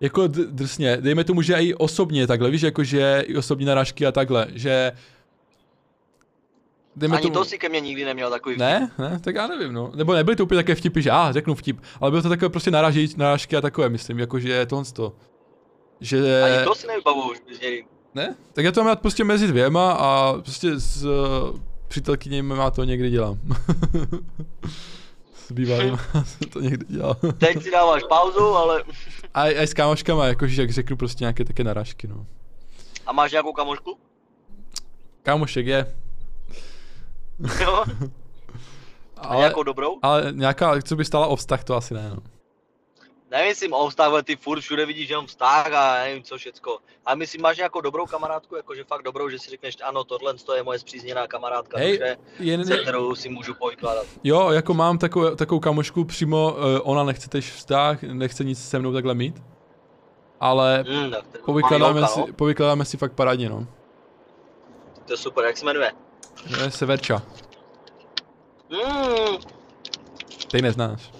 [0.00, 4.12] jako drsně, dejme tomu, že i osobně takhle, víš, jako že i osobní narážky a
[4.12, 4.92] takhle, že
[6.96, 8.60] dejme Ani tomu, to si ke mně nikdy neměl takový vtip.
[8.60, 9.92] Ne, ne, tak já nevím, no.
[9.94, 12.70] Nebo nebyly to úplně také vtipy, že ah, řeknu vtip, ale bylo to takové prostě
[12.70, 15.12] naráží, narážky a takové, myslím, jako že tohle to.
[16.00, 16.42] Že...
[16.42, 17.34] Ani to si nevybavuju.
[18.14, 18.36] Ne?
[18.52, 22.84] Tak já to mám rád prostě mezi dvěma a prostě s uh, přítelkyněmi má to
[22.84, 23.38] někdy dělám.
[25.50, 25.98] s bývalým
[26.52, 27.16] to někdy dělám.
[27.38, 28.84] Teď si dáváš pauzu, ale...
[29.34, 32.26] A, a i s kámoškama, jakože jak řeknu prostě nějaké také narážky, no.
[33.06, 33.98] A máš nějakou kamošku?
[35.22, 35.94] Kámošek je,
[37.60, 37.84] Jo?
[39.16, 39.98] A ale, nějakou dobrou?
[40.02, 42.16] ale nějaká, co by stála o vztah, to asi ne, no.
[43.30, 46.78] Nemyslím o vztah, ale ty furt všude vidíš jenom vztah a nevím co všecko.
[47.06, 50.54] A myslím, máš nějakou dobrou kamarádku, jakože fakt dobrou, že si řekneš, ano, tohle to
[50.54, 54.06] je moje zpřízněná kamarádka, Hej, duše, jen, se kterou si můžu povykládat.
[54.24, 58.78] Jo, jako mám takovou, takovou kamošku přímo, uh, ona nechce tež vztah, nechce nic se
[58.78, 59.42] mnou takhle mít.
[60.40, 62.26] Ale je povykládáme, si, no.
[62.36, 63.66] povykládáme si fakt parádně, no.
[65.06, 65.92] To je super, jak se jmenuje?
[66.54, 67.22] To je Severča,
[68.70, 69.36] Hmm,
[70.50, 71.19] ty neznáš.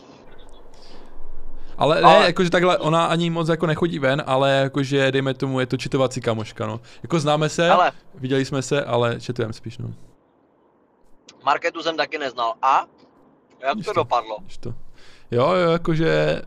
[1.80, 5.60] Ale ne, Ale- jakože takhle, ona ani moc jako nechodí ven, ale jakože dejme tomu,
[5.60, 6.80] je to čitovací kamoška, no.
[7.02, 9.88] Jako známe se, Ale viděli jsme se, ale četujeme spíš, no.
[11.44, 12.54] Marketu jsem taky neznal.
[12.62, 12.86] A?
[13.62, 13.92] Jak to to.
[13.92, 14.36] dopadlo?
[14.60, 14.74] To.
[15.30, 16.42] Jo, jo, jakože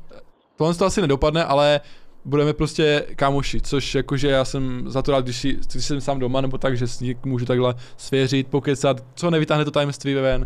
[0.56, 1.82] tohle to asi nedopadne, ale
[2.26, 6.20] budeme prostě kámoši, což jakože já jsem za to rád, když, si, když jsem sám
[6.20, 10.46] doma, nebo tak, že si něk- můžu takhle svěřit, pokecat, co nevytáhne to tajemství ven,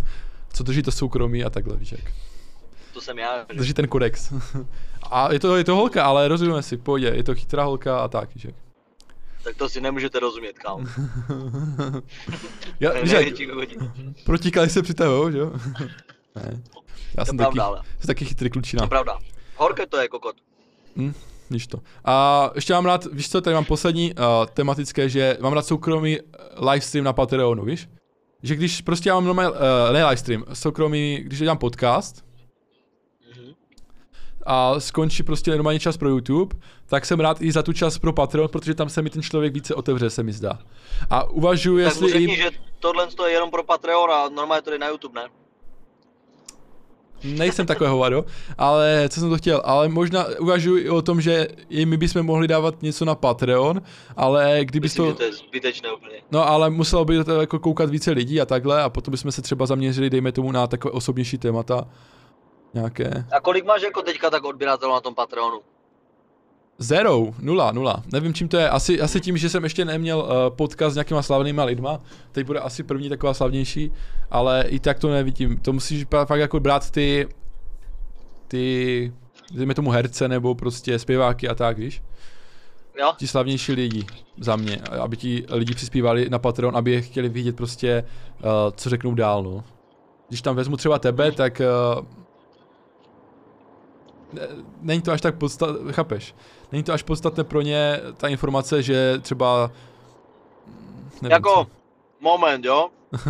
[0.54, 2.02] co drží to soukromí a takhle, víš jak.
[2.98, 3.38] To jsem já.
[3.52, 3.58] že?
[3.58, 4.34] Drží ten kodex.
[5.12, 8.08] a je to, je to holka, ale rozumíme si, pohodě, je to chytrá holka a
[8.08, 8.56] tak, jak.
[9.43, 10.84] Tak to si nemůžete rozumět, kámo.
[12.80, 13.76] já, To jak, kokotí.
[14.26, 15.52] protíkali se při tebou, že jo?
[16.36, 16.62] ne.
[17.18, 17.82] Já To jsem je taky, pravda, ale.
[18.00, 18.84] jsem taky chytrý To klučina.
[18.84, 19.18] je pravda.
[19.56, 20.36] Horké to je kokot.
[20.95, 21.14] Hm,
[21.50, 21.80] víš to.
[22.06, 24.22] A ještě mám rád, víš co, tady mám poslední uh,
[24.54, 27.89] tematické, že mám rád soukromý uh, livestream na Patreonu, víš?
[28.43, 29.58] Že když prostě já mám normální, uh,
[29.93, 32.26] ne livestream, soukromý, když dělám podcast.
[34.48, 38.14] A skončí prostě normální čas pro YouTube, tak jsem rád i za tu čas pro
[38.14, 40.60] Patreon, protože tam se mi ten člověk více otevře, se mi zdá.
[41.10, 42.38] A uvažuji, Tak jestli řekni, i...
[42.38, 45.28] že tohle je jenom pro Patreon a normálně to jde na YouTube, ne?
[47.24, 48.26] Nejsem takové hovado,
[48.58, 52.24] ale co jsem to chtěl, ale možná uvažuji i o tom, že i my bychom
[52.24, 53.82] mohli dávat něco na Patreon,
[54.18, 55.12] ale kdyby Myslím, to...
[55.12, 56.16] že to je zbytečné úplně.
[56.32, 59.41] No ale muselo by to jako koukat více lidí a takhle a potom bychom se
[59.41, 61.88] třeba zaměřili, dejme tomu, na takové osobnější témata.
[62.78, 63.25] Nějaké.
[63.32, 65.59] A kolik máš jako teďka tak odběratelů na tom Patreonu?
[66.78, 68.03] Zero, nula, nula.
[68.13, 68.69] Nevím čím to je.
[68.69, 72.01] Asi, asi tím, že jsem ještě neměl uh, podcast s nějakýma slavnýma lidma.
[72.32, 73.91] Teď bude asi první taková slavnější,
[74.32, 75.57] ale i tak to nevidím.
[75.57, 77.28] To musíš fakt jako brát ty,
[78.47, 79.13] ty,
[79.51, 82.03] dejme tomu herce nebo prostě zpěváky a tak, víš?
[82.99, 83.13] Jo?
[83.17, 84.05] ti slavnější lidi
[84.39, 88.03] za mě, aby ti lidi přispívali na Patreon, aby je chtěli vidět prostě,
[88.43, 89.63] uh, co řeknou dál, no.
[90.28, 91.61] Když tam vezmu třeba tebe, tak
[91.97, 92.05] uh,
[94.82, 96.36] není to až tak podstatné, chápeš?
[96.71, 99.71] Není to až podstatné pro ně ta informace, že třeba
[100.67, 101.67] mm, nevím Jako, co.
[102.19, 102.89] moment, jo?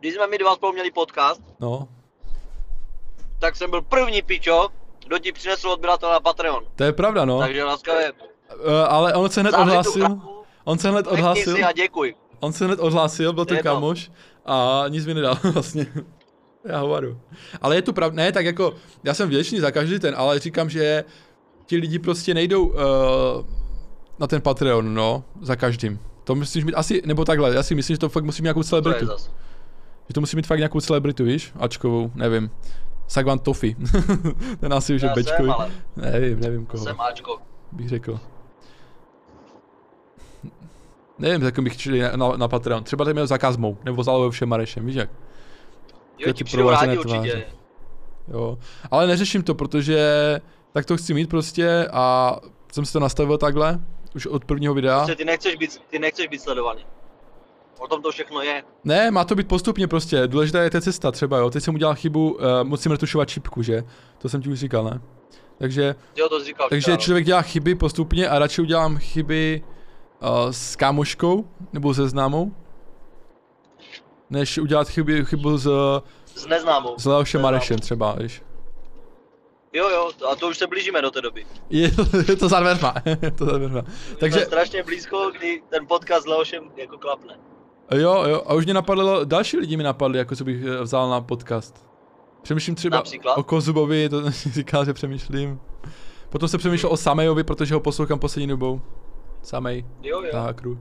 [0.00, 1.88] Když jsme my dva spolu měli podcast, No,
[3.38, 4.68] tak jsem byl první pičo,
[5.06, 6.64] kdo ti přinesl odběratel na Patreon.
[6.76, 7.38] to je pravda, no.
[7.38, 8.12] Takže laskavě,
[8.66, 10.20] Uh, ale on se hned tu odhlásil,
[10.64, 12.14] on se hned odhlásil, si a děkuj.
[12.40, 13.54] on se hned odhlásil, byl to.
[13.62, 14.10] kamoš
[14.46, 15.86] a nic mi nedal vlastně.
[16.64, 17.20] Já hovaru.
[17.60, 20.70] Ale je to pravda, ne, tak jako, já jsem vděčný za každý ten, ale říkám,
[20.70, 21.04] že
[21.66, 22.74] ti lidi prostě nejdou uh,
[24.18, 25.98] na ten Patreon, no, za každým.
[26.24, 28.60] To musíš mít asi, nebo takhle, já si myslím, že to fakt musí mít nějakou
[28.62, 29.06] To celebritu.
[29.06, 29.30] zas.
[30.08, 32.50] Že to musí mít fakt nějakou celebritu, víš, Ačkovou, nevím.
[33.08, 33.76] Sagvan Tofi.
[34.60, 35.50] ten asi už je bečkový.
[35.50, 37.38] ale Nevím, nevím koho, jsem Ačko.
[37.72, 38.20] bych řekl.
[41.18, 42.84] Nevím, jak bych šli na, na, na Patreon.
[42.84, 45.10] Třeba tady měl za Kazmou, nebo za Alejem Marešem, víš jak?
[46.18, 47.18] Jo, ty ti přijdu provařené rádi určitě.
[47.30, 47.44] tváře.
[48.28, 48.58] Jo,
[48.90, 49.98] ale neřeším to, protože
[50.72, 52.36] tak to chci mít prostě a
[52.72, 53.80] jsem si to nastavil takhle,
[54.16, 54.96] už od prvního videa.
[54.98, 56.86] Prostě ty nechceš být, ty nechceš být sledovaný.
[57.78, 58.62] O tom to všechno je.
[58.84, 61.94] Ne, má to být postupně prostě, důležitá je ta cesta třeba, jo, teď jsem udělal
[61.94, 63.84] chybu, uh, musím retušovat čipku, že?
[64.18, 65.00] To jsem ti už říkal, ne?
[65.58, 66.68] Takže, Jo, to říkal.
[66.68, 69.62] takže včera, člověk dělá chyby postupně a radši udělám chyby
[70.22, 72.52] uh, s kámoškou nebo se známou,
[74.30, 75.68] než udělat chyby, chybu s,
[76.34, 76.94] S neznámou.
[76.98, 77.42] s Leošem.
[77.42, 78.42] Marešem třeba, víš.
[79.72, 81.46] Jo, jo, a to už se blížíme do té doby.
[81.70, 81.90] Je,
[82.28, 82.94] je to za dveřma,
[83.38, 83.82] to za dveřma.
[84.20, 84.38] Takže...
[84.38, 87.38] Jsme strašně blízko, kdy ten podcast s Leošem jako klapne.
[87.94, 91.10] Jo, jo, a už mě napadlo, další lidi mi napadli, jako co bych eh, vzal
[91.10, 91.86] na podcast.
[92.42, 93.34] Přemýšlím třeba Například?
[93.38, 95.60] o Kozubovi, to říkal, že přemýšlím.
[96.30, 98.80] Potom se přemýšlel o Samejovi, protože ho poslouchám poslední dobou.
[99.42, 100.78] Samej, Jo, jo, tákru.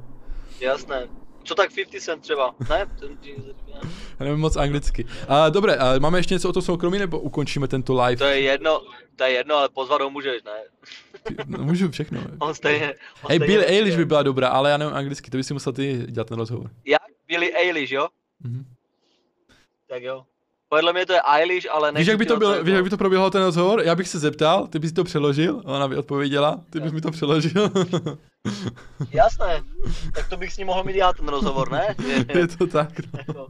[0.60, 1.08] jasné.
[1.48, 2.86] Co tak 50 Cent třeba, ne?
[3.00, 3.18] Ten
[4.20, 5.06] Já nevím moc anglicky.
[5.28, 8.18] A, dobré, a máme ještě něco o tom soukromí, nebo ukončíme tento live?
[8.18, 8.82] To je jedno,
[9.16, 10.52] to je jedno, ale pozvat ho můžeš, ne?
[11.46, 12.22] No, můžu všechno.
[12.40, 12.88] On stejně,
[13.24, 13.66] on Hej, nepřijde.
[13.66, 16.38] Eilish by byla dobrá, ale já nevím anglicky, to by si musel ty dělat ten
[16.38, 16.72] rozhovor.
[16.86, 17.02] Jak?
[17.28, 18.08] Billie Eilish, jo?
[18.42, 18.66] Mhm.
[19.90, 20.24] Tak jo.
[20.70, 22.98] Podle mě to je Eilish, ale Víš, jak by to bylo, víš, jak by to
[22.98, 23.82] proběhlo ten rozhovor?
[23.82, 27.12] Já bych se zeptal, ty bys to přeložil, ona by odpověděla, ty bys mi to
[27.12, 27.72] přeložil.
[29.12, 29.64] Jasné,
[30.16, 31.96] tak to bych s ním mohl mít já ten rozhovor, ne?
[32.34, 33.20] je to tak, no.
[33.28, 33.48] Jako,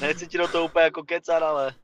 [0.00, 1.74] Nechci ti do toho úplně jako kecat, ale...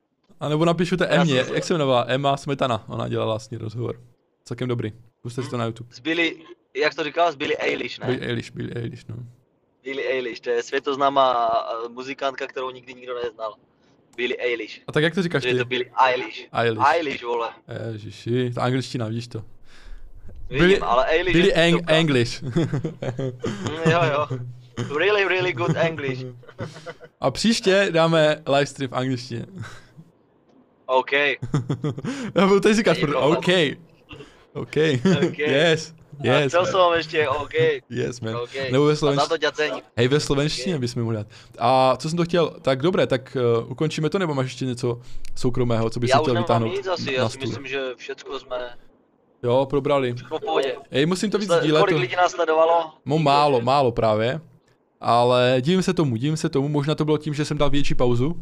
[0.40, 2.04] A nebo Já Emě, jak se jmenovala?
[2.08, 4.00] Emma Smetana, ona dělala vlastně rozhovor.
[4.44, 4.92] Celkem dobrý.
[5.22, 5.94] Puste si to na YouTube.
[5.94, 6.34] S Billie,
[6.76, 8.06] jak to říkal, s Billie Eilish, ne?
[8.06, 9.16] Billie Eilish, Billie Eilish, no.
[9.84, 11.50] Billie Eilish, to je světoznámá
[11.84, 13.54] eh, muzikantka, kterou nikdy nikdo neznal.
[14.16, 14.80] Billie Eilish.
[14.86, 15.58] A tak jak to říkáš To je ty?
[15.58, 16.48] to Billie Eilish.
[16.52, 16.82] Eilish.
[16.94, 17.48] Eilish, vole.
[17.92, 19.38] Ježiši, ta angličtina, vidíš to.
[20.50, 21.94] Vidím, Billie- ale Eilish je Eng- super.
[21.94, 22.42] English.
[22.42, 24.26] Mm, jo, jo.
[24.98, 26.24] Really, really good English.
[27.20, 29.46] A příště dáme livestream v angličtině.
[30.86, 31.12] OK.
[32.34, 32.96] Já budu tady říkat.
[33.14, 33.48] OK.
[34.52, 34.76] OK.
[35.28, 35.38] OK.
[35.38, 35.94] yes.
[36.30, 36.66] A Yes, man.
[36.66, 37.54] som ještě, OK.
[37.90, 38.36] Yes, man.
[38.36, 38.50] OK.
[38.70, 39.82] Nebo ve A slovenštině.
[39.96, 41.26] Hej, ve slovenštině bychom mohli dát.
[41.58, 45.00] A co jsem to chtěl, tak dobré, tak uh, ukončíme to, nebo máš ještě něco
[45.34, 48.56] soukromého, co bys Já chtěl nemám vytáhnout nic asi, já si myslím, že všecko jsme
[49.42, 50.14] Jo, probrali.
[50.14, 50.76] všechno v pohodě.
[50.90, 51.80] Hej, musím to víc Sle- sdílet.
[51.80, 52.00] Kolik To...
[52.00, 52.92] lidí nás sledovalo?
[53.06, 54.40] No málo, málo právě.
[55.00, 57.94] Ale divím se tomu, divím se tomu, možná to bylo tím, že jsem dal větší
[57.94, 58.36] pauzu.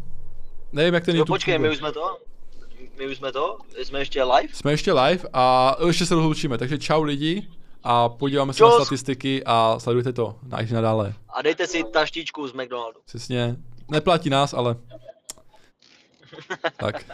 [0.73, 2.19] Nevím, jak ten YouTube počkej, my už jsme to?
[2.99, 3.59] My už jsme to?
[3.83, 4.55] Jsme ještě live?
[4.55, 7.49] Jsme ještě live a ještě se rozloučíme, takže čau lidi
[7.83, 11.15] a podíváme se na statistiky a sledujte to na i nadále.
[11.29, 13.01] A dejte si taštičku z McDonaldu.
[13.05, 13.57] Přesně,
[13.91, 14.77] neplatí nás, ale...
[16.77, 17.05] tak.